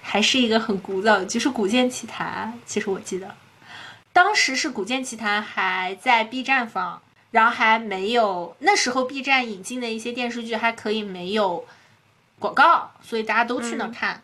[0.01, 2.53] 还是一个很古早的，就是《古剑奇谭》。
[2.65, 3.27] 其实我记得，
[4.13, 7.01] 当时是《古剑奇谭》还在 B 站放，
[7.31, 11.65] 然后还没有那时候 B 站引进的一些电视剧还可以没有
[12.39, 13.93] 广告，所以大家都去那嗯。
[13.93, 14.23] 看。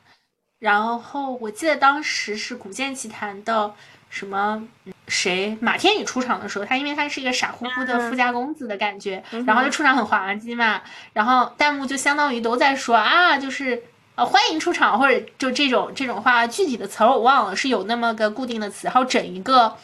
[0.58, 3.72] 然后我记得当时是《古剑奇谭》的
[4.10, 8.10] 什么嗯谁马天宇出场的时候，他因为他是一个傻乎乎的嗯。
[8.10, 10.82] 富家公子的感觉，嗯然后就出场很滑稽嘛，
[11.12, 13.82] 然后弹幕就相当于都在说啊，就是
[14.18, 19.76] 呃欢迎出场或者就这种这种话，具体的词儿我忘了，是有那么个固定的词，然后整一个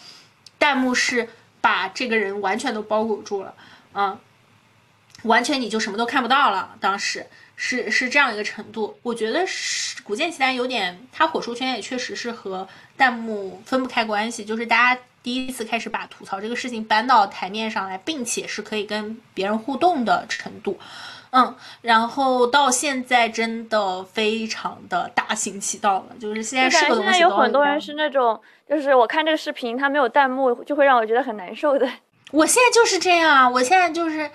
[0.59, 1.29] 弹幕是
[1.61, 3.55] 把这个人完全都包裹住了，
[3.95, 4.19] 嗯，
[5.23, 7.25] 完全你就什么都看不到了，当时。
[7.57, 12.67] 是是这样一个程度，我觉得是《古剑奇谭》有点，它火出圈也确实是和
[12.97, 20.81] 弹幕分不开关系，就是大家第一次开始把吐槽这个事情搬到台面上来，并且是可以跟别人互动的程度，
[21.37, 31.89] 嗯，然后到现在真的非常的大行其道了，就是现在就是个东西都有很多人是那种，就是我看这个视频，他没有弹幕，就会让我觉得很难受的。
[32.31, 34.31] 我现在就是这样，啊我现在就是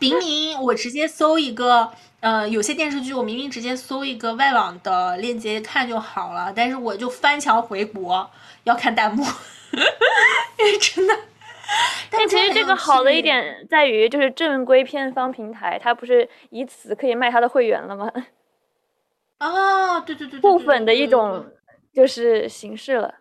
[0.00, 1.88] 明明我直接搜一个，
[2.18, 8.28] 呃，有些电视剧我明明直接搜一个外网的链接看就好了，但是我就翻墙回国
[8.64, 9.24] 要看弹幕，
[10.58, 11.16] 因为真的。
[12.10, 18.10] 但但其实这个好的一点在于，就是正规片方平台，它不是以此可以卖它的会员了吗？
[19.40, 21.46] 哦，对对对对，对部分的一种
[21.94, 23.14] 就是形式了。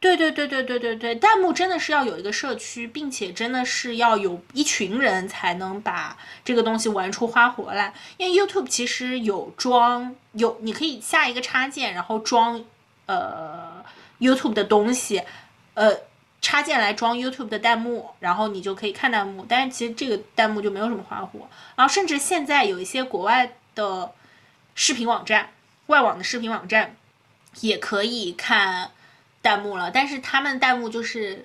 [0.00, 7.92] 对对对对对对对，弹幕真的是要有一个社区，并且真的是要有一群人才能把这个东西玩出花活来。
[8.16, 12.64] 因为 YouTube 其实有装有，你可以下一个插件，然后装
[13.06, 13.84] 呃
[14.20, 15.22] YouTube 的东西，
[15.74, 15.92] 呃
[16.40, 19.44] 插件来装 YouTube 的弹幕，然后你就可以看弹幕。
[19.48, 21.48] 但是其实这个弹幕就没有什么花活。
[21.76, 24.12] 然后甚至现在有一些国外的
[24.74, 25.50] 视频网站，
[25.86, 26.94] 外网的视频网站。
[27.62, 28.90] 也可以看
[29.42, 31.44] 弹幕了，但是他们弹幕就是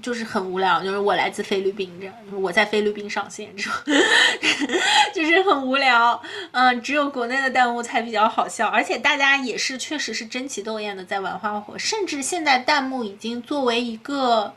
[0.00, 3.72] 就是很无聊，就是我来自菲律宾这样，就是我在菲律宾上线这种，
[5.14, 6.20] 就是很无聊。
[6.52, 14.54] 嗯，只有国内的弹幕才比较好笑，而且大家也是确实是争奇斗艳的在玩花火，甚至现在弹幕已经作为一个。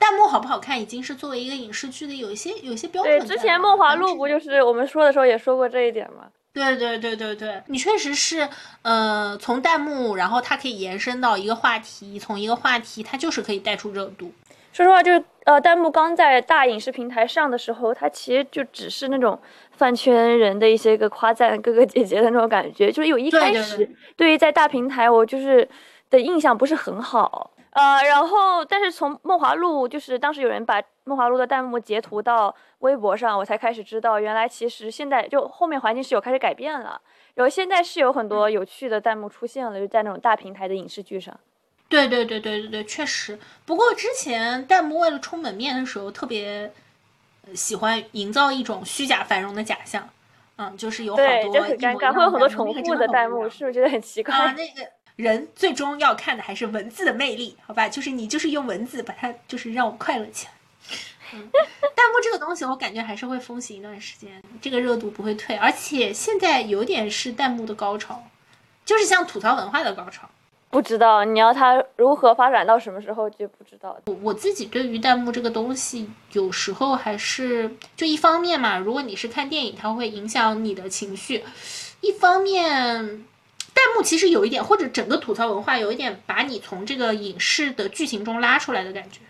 [0.00, 6.28] 弹幕好不好看，已经是作为一个影视剧的有一些有一些标准对，之前《梦华录》不就是我们说的时候也说过这一点吗？
[6.52, 8.48] 对对对对对，你确实是，
[8.82, 14.32] 呃，从弹幕，然后它可以延伸到一个话题，从一个话题它就是可以带出热度。
[14.72, 19.38] 说实话，就是呃，弹幕刚在大影视平台上的时候，它其实就只是那种
[19.72, 25.68] 饭圈人的一些个夸赞哥哥姐姐的那种感觉，就是有一开始对于在大平台我就是
[26.10, 27.50] 的印象不是很好。
[27.78, 37.00] 呃，然后，但是从《梦华录》就是当时有人把《梦华录》的弹幕截图到微博上，我才开始知道，原来其实现在就后面环境是有开始改变了，
[37.34, 41.38] 然后现在是有很多有趣的弹幕出现了，就在那种大平台的影视剧上。
[41.88, 43.38] 对对对对对对，确实。
[43.64, 46.72] 不过之前弹幕为了充门面的时候，特别
[47.54, 50.08] 喜欢营造一种虚假繁荣的假象，
[50.56, 54.34] 嗯，就是有好多对，就很尴尬，会有很多重复的弹幕，是不是觉得很奇怪？
[54.34, 54.97] 啊， 那个。
[55.18, 57.88] 人最终要看的还是文字的魅力，好吧？
[57.88, 60.52] 就是你就是用文字把它，就是让我快乐起来。
[61.32, 65.56] 弹幕这个东西，我感觉还是会风行一段时间，这个热度不会退。
[65.56, 68.22] 而且现在有点是弹幕的高潮，
[68.84, 70.30] 就是像吐槽文化的高潮。
[70.70, 73.98] 不知道你要它如何发展到什么时候就不知道。
[74.06, 81.40] 我我自己对于弹幕这个东西，有时候还是就一方面嘛，如果你是看电影，它会影响你的情绪；
[82.02, 83.24] 一方面。
[83.78, 89.20] 弹幕其实有一点，或者整个吐槽文化有一点把你从这个影视的剧情中拉出来的感觉。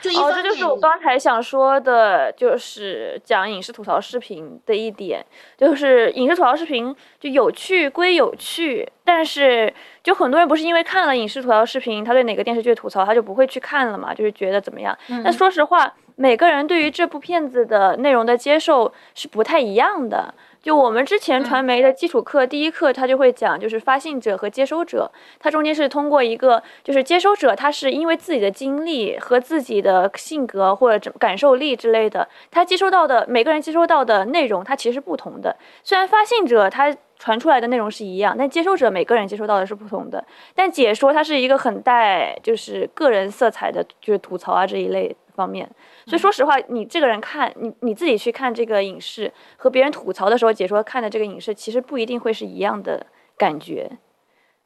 [0.00, 5.24] 就哦，这就是我刚才想说的，就是讲影视吐槽视频的一点，
[5.56, 9.72] 就是影视吐槽视频就有趣归有趣，但是
[10.02, 14.96] 就很多人不是因为看了影视吐槽视频，他对哪个电视剧吐槽，他就不会去看了嘛，就是觉得怎么样？
[15.22, 20.34] 那说实话，每个人对于这部片子的内容的接受是不太一样的。
[20.62, 25.10] 就我们之前传媒的基础课，第一课他就会讲，就是发信者和接收者，
[25.40, 35.56] 它中间是通过一个，就是接收者，他是因为自己的经历和自己的性格或者感受力之类的，他接收到的每个人接收到的内容，它其实是不同的。
[35.82, 40.24] 虽然发信者他传出来的内容是一样，但接收者每个人接收到的是不同的。
[40.54, 45.68] 但解说它是一个很带就是个人色彩的，就是吐槽啊这一类方面。
[46.06, 53.06] 所以说实话，你这个人看你你自己去看这个影视，和别人吐槽的时候解说看的这个影视，其实不一定会是一样的
[53.36, 53.90] 感觉。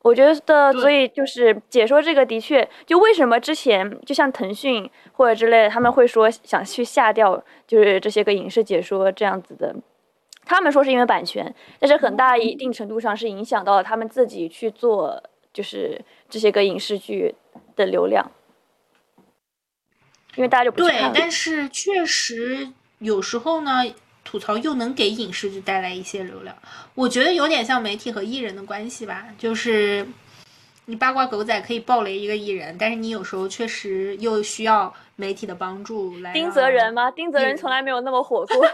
[0.03, 9.75] 我觉得，所以就是解说这个的确，就为什么之前就像腾讯或者之类的，他们会说想去下掉，就是这些个影视解说这样子的，
[10.45, 15.21] 他们说是因为版权，但是很大一定程度上是影响到了他们自己去做，
[15.53, 17.35] 就是这些个影视剧
[17.75, 18.31] 的流量。
[20.37, 22.69] 因为大家就不对，但是确实
[22.99, 23.83] 有时候呢，
[24.23, 26.55] 吐槽又能给影视剧带来一些流量。
[26.95, 30.07] 我觉得有点像媒体和艺人的关系吧，就是
[30.85, 36.33] 你八卦狗仔可以爆雷一个艺人，但是你有时候确实又需要媒体的帮助来。
[36.33, 37.11] 丁泽仁吗？
[37.11, 38.57] 丁泽仁从来没有那么火过。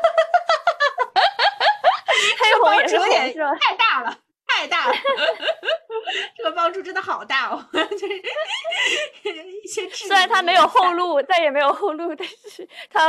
[2.38, 4.18] 黑红也是有点太大了。
[4.62, 4.94] 太大了，
[6.38, 7.66] 这个帮助真的好大哦！
[7.72, 13.06] 就是一些虽然他没有后路，再也没有后路，但是他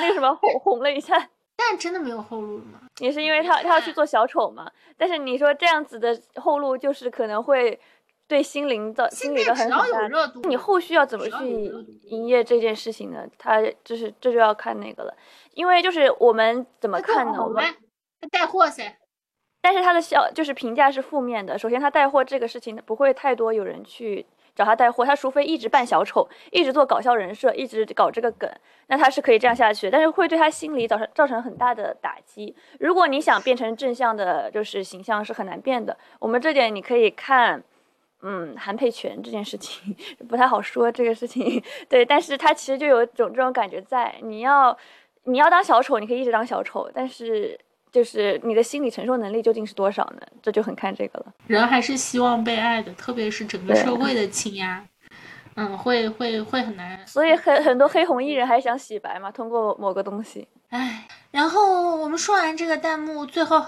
[0.00, 1.28] 那个什么红红了一下。
[1.56, 2.80] 但真的没有后路了吗？
[3.00, 4.70] 也是因为他他要去做小丑嘛。
[4.96, 7.78] 但是你说这样子的后路，就是可能会
[8.28, 9.82] 对心灵的心理的很大。
[10.44, 11.34] 你后续要怎么去
[12.04, 13.26] 营业这件事情呢？
[13.38, 15.12] 他就是这就要看那个了，
[15.54, 17.42] 因为就是我们怎么看呢？
[17.42, 17.64] 我们
[18.30, 18.98] 带货噻。
[19.62, 21.56] 但是他的效就是评价是负面的。
[21.56, 28.50] 首先，他带货这个事情不会太多有人去找他带货，他除非一直扮小丑，一直做搞笑人设，一直搞这个梗，
[28.88, 29.88] 那他是可以这样下去。
[29.88, 32.54] 但是会对他心理造成造成很大的打击。
[32.80, 35.96] 如果你想变成正向的，就是形象是很难变的。
[36.18, 37.62] 我们这点你可以看，
[38.22, 39.94] 嗯，韩佩泉这件事情
[40.28, 44.16] 不太好说这个事情， 对，但是他其实就有种这种感觉在。
[44.22, 44.76] 你要
[45.22, 47.56] 你要当小丑，你可以一直当小丑，但是。
[47.92, 50.22] 就是你的心理承受能力究竟是多少呢？
[50.42, 51.26] 这就很看这个了。
[51.46, 54.82] 人还是希望被爱的，特别是整个社会的倾压，
[55.56, 57.06] 嗯，会会会很难。
[57.06, 60.48] 所以很很多黑红艺人还想洗白嘛，通过某个东西。
[60.70, 63.62] 唉，然后我们说完这个弹幕，最后，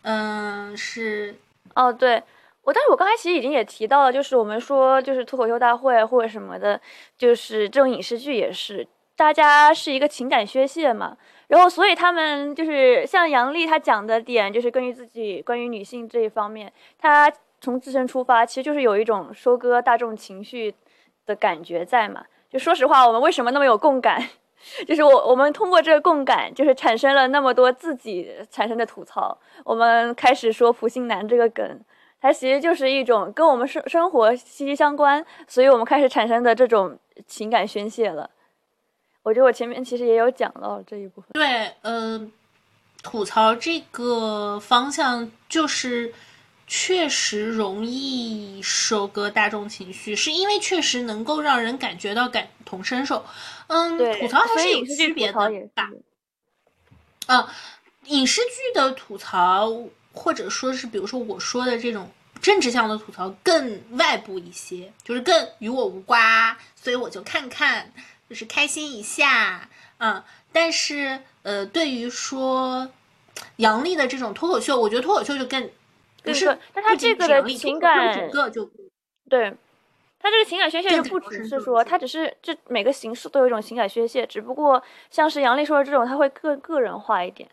[0.00, 1.34] 嗯，是
[1.74, 2.22] 哦，对
[2.62, 6.80] 我，但是我刚才其实已经也提到了，就是我们说就是脱口秀大会或者什么的，
[7.18, 11.16] 就是这种影视剧也是，大家是一个情感宣泄嘛。
[11.48, 20.74] 然后，所以他们就是像杨笠她讲的点，就是根据自己关于女性这一方面，她从自身出发，其实就是有一种收割大众情绪
[21.24, 22.24] 的感觉在嘛。
[22.50, 24.22] 就说实话，我们为什么那么有共感？
[24.88, 29.36] 就是我我们通过这个共感，就是产生了那么多自己产生的吐槽。
[29.64, 31.80] 我们开始说“普信男”这个梗，
[32.20, 38.28] 它其实就是一种跟我们生生活息息相关，所以我们开始产生的这种情感宣泄了。
[39.26, 41.30] 我觉得我前面其实也有讲到这一部分。
[41.32, 42.30] 对，嗯，
[43.02, 46.14] 吐槽这个方向就是
[46.68, 53.26] 确实容易收割大众情绪，是因为确实能够让人感觉到感同身受。
[53.66, 55.32] 嗯，吐槽还是有区别的
[55.74, 55.88] 吧？
[55.88, 56.02] 是
[57.26, 57.44] 嗯，
[58.04, 59.72] 影视剧的吐槽，
[60.12, 62.08] 或者说是比如说我说的这种
[62.40, 67.92] 政治向的吐槽，更外部一些，就是更与我无关，所以我就看看，
[68.28, 69.68] 就是开心一下，
[69.98, 70.22] 嗯。
[70.52, 72.88] 但是呃，对于说
[73.56, 75.70] 杨笠的这种脱口秀，我觉得脱口秀就更
[76.24, 78.70] 就是但他这个的情感整个就
[79.28, 79.54] 对，
[80.18, 87.46] 他这个情感宣泄就不只是说，他只是这每个形式都有一种情感宣泄，只不过像是杨笠说的这种，他会更个人化一点。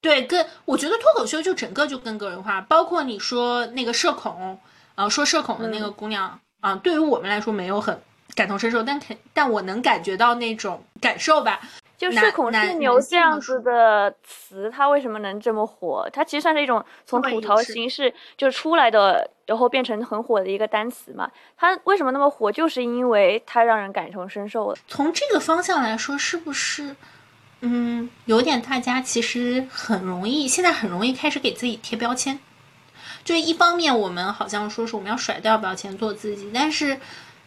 [0.00, 4.60] 对，更我觉得脱口秀就整个就更个人化，包括你说那个社恐，
[4.94, 8.00] 啊、说社恐的那个嗯姑娘啊、对于我们来说没有很
[8.34, 11.60] 感同身受，但肯但我能感觉到那种感受吧。
[11.96, 16.08] 就社恐男社牛这样子的词，它为什么能这么火？
[16.10, 21.30] 它其实算是一种从吐槽形式就出来的，然后变成很火的一个单词嘛。
[21.58, 22.50] 它为什么那么火？
[22.50, 24.76] 就是因为它让人感同身受了。
[24.88, 26.96] 从这个方向来说，是不是？
[27.60, 32.38] 嗯，有点大家其实很容易，现在很容易开始给自己贴标签。
[33.22, 36.98] 就是一方面，我们好像说是我们要甩掉标签，做自己，但是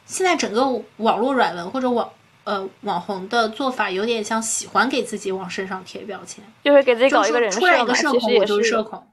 [0.05, 0.61] 现在整个
[0.97, 2.09] 网络软文或者网
[2.43, 9.07] 呃网红的做法，有点像喜欢给自己往身上贴标签，就会给自己搞一个人出来一个设嘛，其实社恐，也我就是是社恐。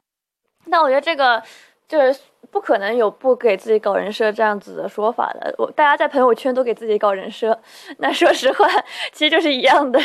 [0.67, 1.43] 那我觉得这个
[1.89, 2.21] 就是
[2.51, 5.55] 不可能有不给自己搞人设这样子的说法的。
[5.59, 7.59] 我大家在朋友圈都给自己搞人设，
[7.99, 8.69] 那说实话，
[9.13, 10.01] 其实就是一样的。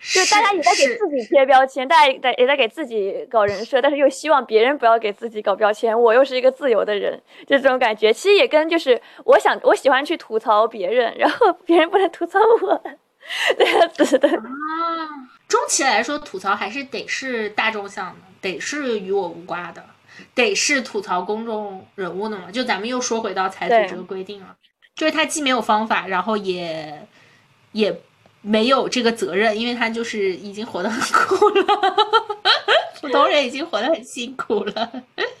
[0.00, 6.00] 就大家也在给自己贴标签，大家也在也在给自己搞人设，但是又希望别人不要给自己搞标签。
[6.00, 8.12] 我又是一个自由的人，就这种感觉。
[8.12, 12.82] 其实也跟就是我想我喜欢去吐槽别人，然后别人不能吐槽我，
[13.58, 14.28] 这样子的。
[14.28, 14.40] 啊，
[15.48, 19.84] 终其来说，吐槽还是得是大众向的，得是与我无关的，
[20.32, 22.52] 得是吐槽公众人物的嘛。
[22.52, 24.54] 就咱们又说回到财对组这个规定了，
[24.94, 27.06] 就是他既没有方法，然后也
[27.72, 28.00] 也
[28.48, 31.64] 没有这个责任，因为他就是已经活得很苦了，
[33.00, 34.90] 普通人已经活得很辛苦了，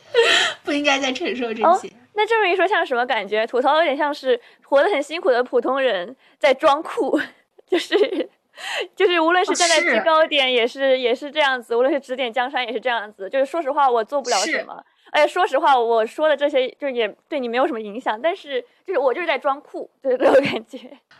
[0.62, 1.90] 不应该再承受这哦些。
[2.12, 3.46] 那这么一说，像什么感觉？
[3.46, 7.18] 吐槽有点像是活得很辛苦的普通人在装酷，
[7.66, 8.28] 就是
[8.94, 13.30] 就是无论是哦站在制高点，也是也是这样子；无论是指点江山，也是这样子。
[13.30, 14.84] 就是说实话，我做不了什么。
[15.10, 20.78] 而且说实话，我说的这些就也对你没有什么影响，但是就是我就是在装酷，就是这种感觉。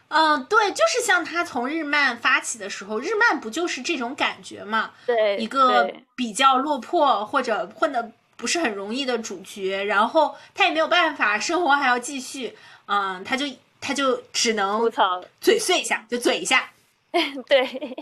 [0.08, 4.92] 嗯，对，就是像他从日漫发起的时候，日漫不就是这种感觉嘛？
[5.06, 12.56] 对，一个比较落魄或者混的不是很容易的主角，然后他也没有办法，生活还要继续，
[12.86, 13.46] 嗯，他就
[13.80, 16.70] 他就只吐能槽，嘴碎一下，就嘴一下，
[17.46, 17.96] 对。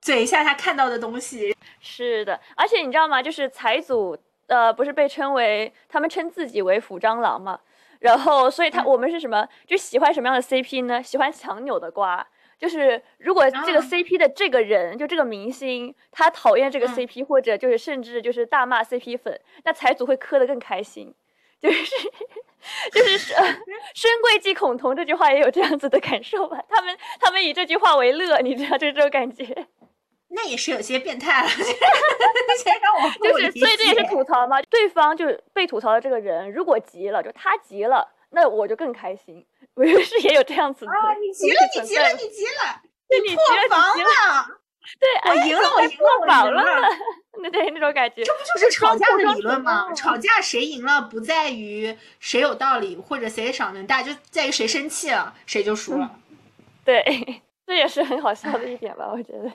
[0.00, 1.54] 嘴一下他看到的东西。
[1.80, 3.20] 是的，而且你知道吗？
[3.20, 7.58] 就是财组，呃，不是被称为他们称自己为虎蟑螂嘛？
[8.00, 9.46] 然后，所以他、嗯我们是什么？
[9.66, 11.02] 就喜欢什么样的 CP 呢？
[11.02, 12.26] 喜欢强扭的瓜。
[12.58, 21.14] 就是如果这个啊 CP 的这个人，就这个明星，他讨厌这个嗯 CP，、或者就是甚至就是大骂 CP 粉，那财主会磕得更开心。
[21.60, 21.84] 就是
[22.92, 23.44] 就是呃，
[23.94, 26.60] 深贵即恐同这句话也有这样子的感受吧？
[26.68, 29.44] 他们他们以这句话为乐，你知道，就是这种感觉。
[30.28, 34.60] 那也是有些变态了， 先让我就是，所以这也是吐槽嘛。
[34.62, 39.46] 对方就是被吐槽的这个人，如果急了，就他急了，那我就更开心。
[39.74, 41.14] 我就是也有这样子的啊！
[41.14, 44.46] 你急了，你急了，你急了，对你破防了，
[44.98, 46.88] 对，哎我赢了，我赢了，我榜赢了。
[47.40, 48.24] 那 对那种感觉。
[48.24, 49.92] 这不就是吵架的理论吗？
[49.94, 56.10] 吵架谁赢了，不在于谁有道理或者谁嗓门大，就在于谁生气了，谁就输了。
[56.84, 59.50] 对，这也是很好笑的一点吧，我觉得。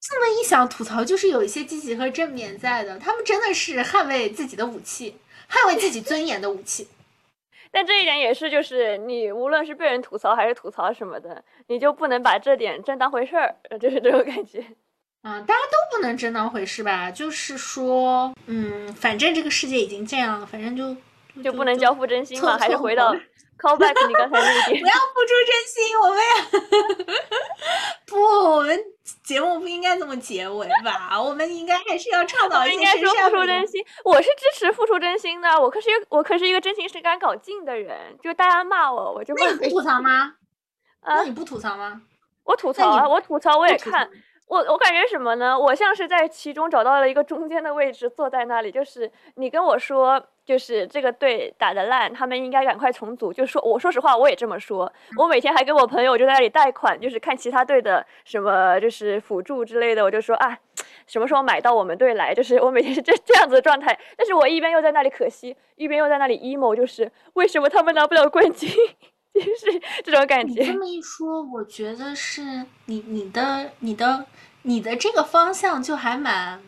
[0.00, 5.18] 这么一想，吐槽就是有一些积极和正面在的，他们真的是捍卫自己的武器，
[5.50, 6.88] 捍卫自己尊严的武器。
[7.70, 14.64] 但这一点也是，就是你无论是被人吐槽还是吐槽什么的，你就不能把这点真当回事儿，呃就是这种感觉。
[15.22, 17.10] 嗯， 大家都不能真当回事吧？
[17.10, 20.96] 就是说，嗯，反正这个世界已经这样了，反正就
[21.42, 23.14] 就不能交付真心嘛，还是回到
[23.58, 24.86] call back 你刚才那一点 不。
[24.88, 26.34] 要付出真心，我们呀，
[28.06, 28.16] 不，
[28.56, 28.82] 我们
[29.30, 31.14] 节目不应该这么结尾吧？
[31.22, 35.48] 我们应该还是要倡导一些我应该说真善美付出真心，我是支持付出真心的。
[35.60, 40.34] 我可是一个我可是一个真情实感搞劲的人，就大家骂我，我就骂那你不吐槽吗？
[41.02, 42.02] 啊那你不吐槽吗？
[42.42, 44.10] 我吐槽啊，我吐槽我也看，
[44.48, 45.56] 我我感觉什么呢？
[45.56, 48.72] 我像是在其中找到了一个中间的位置，坐在那里。
[48.72, 50.20] 就是你跟我说，
[50.50, 53.32] 就是这个队打得烂，他们应该赶快重组。
[53.32, 54.92] 就说我说实话，我也这么说。
[55.16, 60.58] 我每天还跟我朋友就在那里贷款，就是看其他队的什么就是辅助之类的，我就说啊。
[61.06, 62.34] 什么时候买到我们队来？
[62.34, 68.68] 就是我每天是这这样子的状态，但是我一边又在那里可惜，一边又在那里 emo，就是为什么他们拿不了冠军？
[69.34, 70.76] 就是这种感觉你这。
[70.76, 74.26] 么一说，我觉得是你你的你的
[74.62, 76.60] 你的这个方向就还蛮。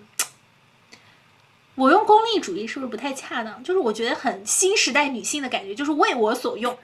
[1.82, 3.60] 我用功利主义是不是不太恰当？
[3.64, 6.76] 就是我觉得很新时代女性的感觉，就是为我所用。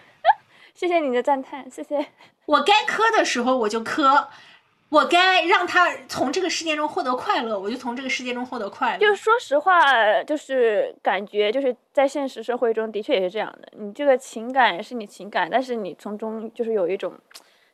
[0.74, 2.04] 谢谢你的赞叹，谢谢。
[2.46, 4.28] 我该磕的时候我就磕，
[4.88, 8.98] 我该让他从这个事件中获得快乐，我就从这个事件中获得快乐。
[8.98, 9.80] 就是说实话，
[10.24, 13.68] 就是感觉就是在现实社会中的确也是这样的。
[13.76, 17.12] 你这个情感是你情感，但是你从中就是有一种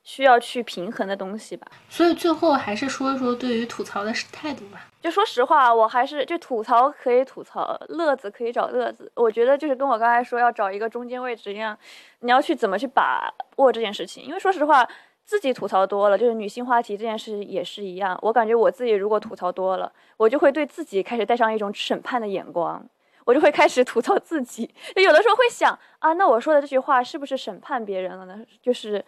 [0.05, 1.67] 需要去平衡的东西吧。
[1.89, 4.87] 所以最后还是说一说对于吐槽的态度吧。
[5.01, 9.11] 就说实话，我还是就吐槽可以吐槽，乐子可以找乐子。
[9.15, 11.77] 我觉得就是跟我刚才说要找一个中间位置一样，
[12.21, 14.25] 你要去怎么去把握这件事情。
[14.25, 14.87] 因为说实话，
[15.25, 18.19] 自己吐槽多了，就是女性话题这件事也是一样。
[18.23, 22.83] 我感觉我自己如果吐槽多了，我就会对自己开始带上一种审判的眼光，
[23.27, 24.75] 我就会开始吐槽自己。
[24.97, 28.39] 就 有的时候会想啊，那我说的这句话是不是审判别人了呢？
[28.63, 29.05] 就是。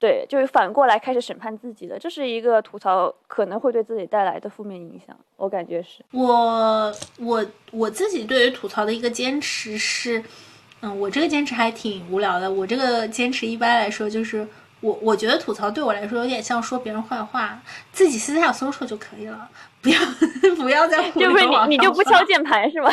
[0.00, 6.02] 对，就是反过来开始审判自己的，这是一个吐槽可能会对自己带来的负面影响，我感觉是。
[6.10, 10.24] 我我我自己对于吐槽的一个坚持是，
[10.80, 12.50] 嗯，我这个坚持还挺无聊的。
[12.50, 14.48] 我这个坚持一般来说就是，
[14.80, 17.60] 我我觉得吐槽对我来说有点像说别人坏话，
[17.92, 19.50] 自己私下搜索就可以了，
[19.82, 19.98] 不要
[20.56, 22.90] 不要再互就不是联网你，你就不敲键盘是吗？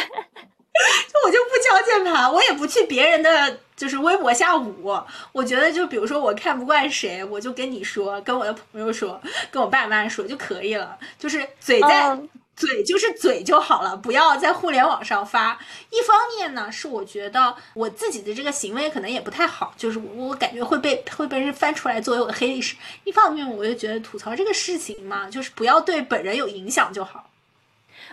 [1.26, 4.98] 我就不敲键盘，我也不去别人的就是微博下舞。
[5.32, 9.22] 我觉得就比如说我看不惯谁，我就跟你说，跟我的朋友说，
[9.52, 10.98] 跟我爸妈说就可以了。
[11.18, 15.60] 就是嘴在、嗯嘴就是嘴就好了，不要在互联网上发。
[15.92, 22.76] 一方面呢，是我觉得我自己的这个行为可能也不太好，就是我我感觉会被会被人翻出来作为我的黑历史。
[23.04, 27.27] 一方面，我就觉得吐槽这个事情嘛，就是不要对本人有影响就好。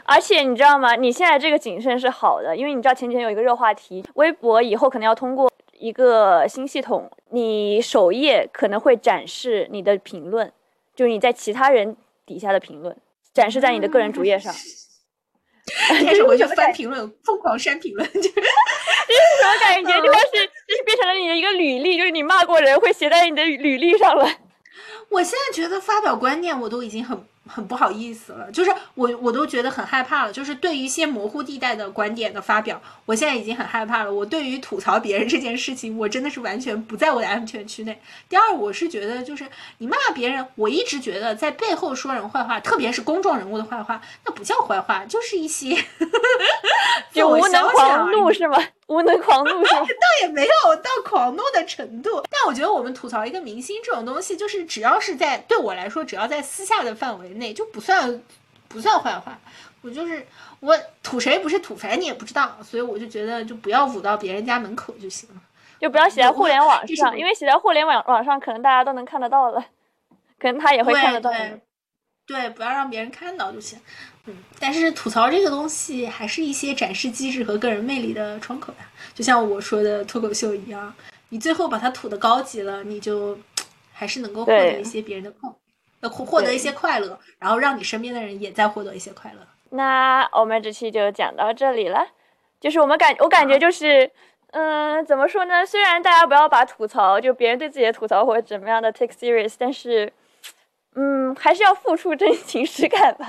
[0.04, 0.94] 而且你知道吗？
[0.96, 10.52] 你现在这个谨慎是好的，因为你知道前几天有一个热话题，微博以后可能要通过一个新系统，你首页可能会展示你的评论，
[10.94, 12.96] 就是你在其他人底下的评论，
[13.32, 14.52] 展示在你的个人主页上。
[15.88, 18.30] 开始回去翻评论， 疯狂删评论，就是。
[18.30, 20.00] 什么感觉？
[20.00, 24.28] 就像是就是变成了你的一个履历，就是你骂过人会写在你的履历上了。
[25.10, 30.32] 我现在觉得发表观念我都已经很很不好意思了，就是我我都觉得很害怕了。
[30.32, 34.12] 就是对于一些模糊地带的观点的发表，我现在已经很害怕了。
[34.12, 38.00] 我对于吐槽别人这件事情，我真的是完全不在我的安全区内。
[38.28, 39.46] 第二，我是觉得就是
[39.78, 45.74] 你骂别人，我一直觉得在背后说人坏话，特别是公众人物的坏话，那不叫坏话，就是一些
[47.12, 48.58] 自就我无能狂怒是吗？
[48.86, 49.80] 无能狂怒 是吗？
[49.80, 58.22] 倒也没有到狂怒的程度，但我觉得我们吐槽一个明星这种东西，就是只要是在对我来说，只要在私下的范围内，就不算
[58.68, 59.38] 不算坏话。
[59.82, 60.26] 我就是
[60.60, 65.42] 我吐谁不是吐，反正你也不知道，所以我就觉得就不要捂到别人家门口就行了。
[65.80, 69.62] 就不要写在互联网上，因为写在互联网网上，可能大家都能看得到了，
[70.38, 71.30] 可能他也会看得到
[72.26, 73.78] 对不要让别人看到就行。
[74.24, 78.88] 嗯，但是吐槽这个东西，还是一些展示机制和个人魅力的窗口呀。
[79.12, 80.94] 就像我说的脱口秀一样，
[81.28, 83.38] 你最后把它吐的高级了，你就
[83.92, 85.56] 还是能够获得一些别人的快，呃，
[86.08, 89.38] 获获得一些快乐，然后让你身边的人也在获得一些快乐。
[89.70, 92.06] 那我们这期就讲到这里了，
[92.60, 94.10] 就是我们感我感觉就是，
[94.52, 95.64] 嗯，怎么说呢？
[95.66, 100.12] 虽然大家不要把吐槽就别人对自己的吐槽或者怎么样的 take serious，但是，
[100.94, 103.26] 嗯，还是要付出真情实感吧，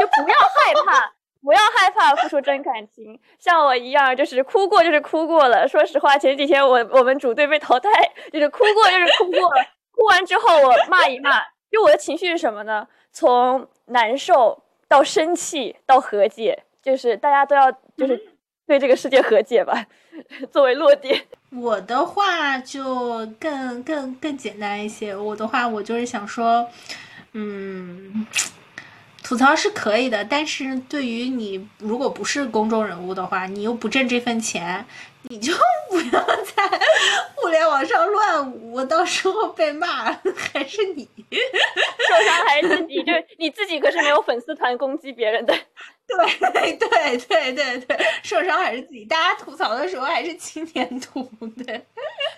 [0.00, 1.12] 就不要害怕。
[1.44, 5.68] 不要害怕付出真感情，像我一样，就是哭过就是哭过了。
[5.68, 7.90] 说实话，前几天我我们组队被淘汰，
[8.32, 9.62] 就是哭过就是哭过了。
[9.90, 11.42] 哭完之后我骂一骂，
[11.74, 12.86] 就我的情绪是什么呢？
[13.10, 18.30] 从难受到生气到和解，就是大家都要就是
[18.64, 19.84] 对这个世界和解吧，
[20.52, 21.20] 作为落点。
[21.50, 26.68] 我的话就更更更简单一些，我的话我就是想说，
[27.32, 28.24] 嗯。
[29.26, 34.84] 吐槽是可以的，但是对于你如果不是公众人物的话，你又不挣这份钱，
[35.28, 35.52] 你就
[35.88, 36.80] 不要在
[37.34, 40.12] 互联网上乱舞，到时候被骂
[40.52, 41.08] 还是你。
[41.30, 45.54] 受伤还是自己，就是你自己可是没有粉丝团攻击别人的。
[46.06, 49.06] 对对对对对，受伤还是自己。
[49.06, 51.22] 大家吐槽的时候还是青年吐，
[51.64, 51.86] 对。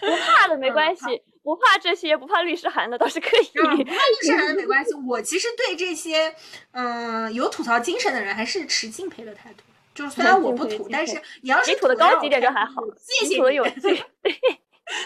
[0.00, 1.02] 不怕的没关系，
[1.42, 3.44] 不怕这些，不怕律师函的倒是可以。
[3.54, 3.84] 不怕律
[4.22, 6.32] 师函的没关系，我其实对这些
[6.70, 9.64] 嗯有吐槽精神的人还是持敬佩的态度。
[9.96, 13.80] 就是虽然我不土，但是你要是土的高级点就还好，谢谢吐的有趣。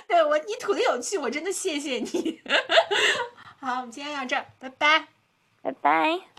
[0.09, 2.43] 对我，你土的有趣，我真的谢谢你。
[3.61, 5.07] 好，我们今天到这儿，拜拜，
[5.63, 6.30] 拜拜。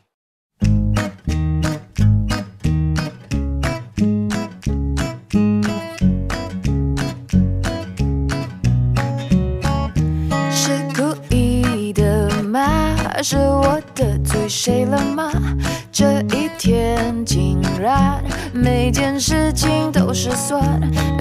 [13.23, 15.31] 是我得罪谁了吗？
[15.91, 20.61] 这一天竟然每件事情都失算，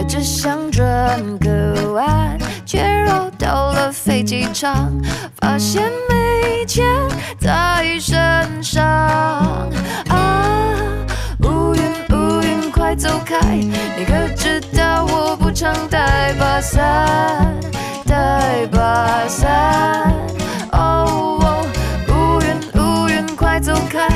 [0.08, 4.90] 只想转个弯，却绕到了飞机场，
[5.40, 6.86] 发现没钱
[7.38, 8.82] 在身上。
[10.08, 10.72] 啊，
[11.42, 11.82] 乌云
[12.16, 13.38] 乌云快走开！
[13.54, 17.54] 你可知道我不常带把伞，
[18.06, 20.14] 带把伞。
[23.60, 24.08] 走开，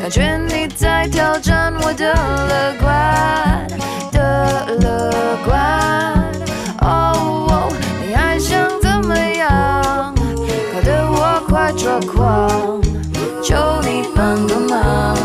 [0.00, 3.66] 感觉你在挑战我的乐观
[4.12, 5.10] 的乐
[5.44, 5.50] 观。
[6.82, 7.72] 哦，
[8.06, 10.14] 你还想怎么样？
[10.74, 12.82] 搞得我快抓狂，
[13.42, 15.16] 求你帮个忙。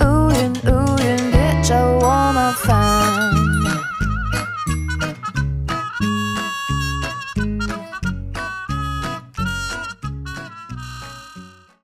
[0.00, 1.95] 乌云乌云别找我。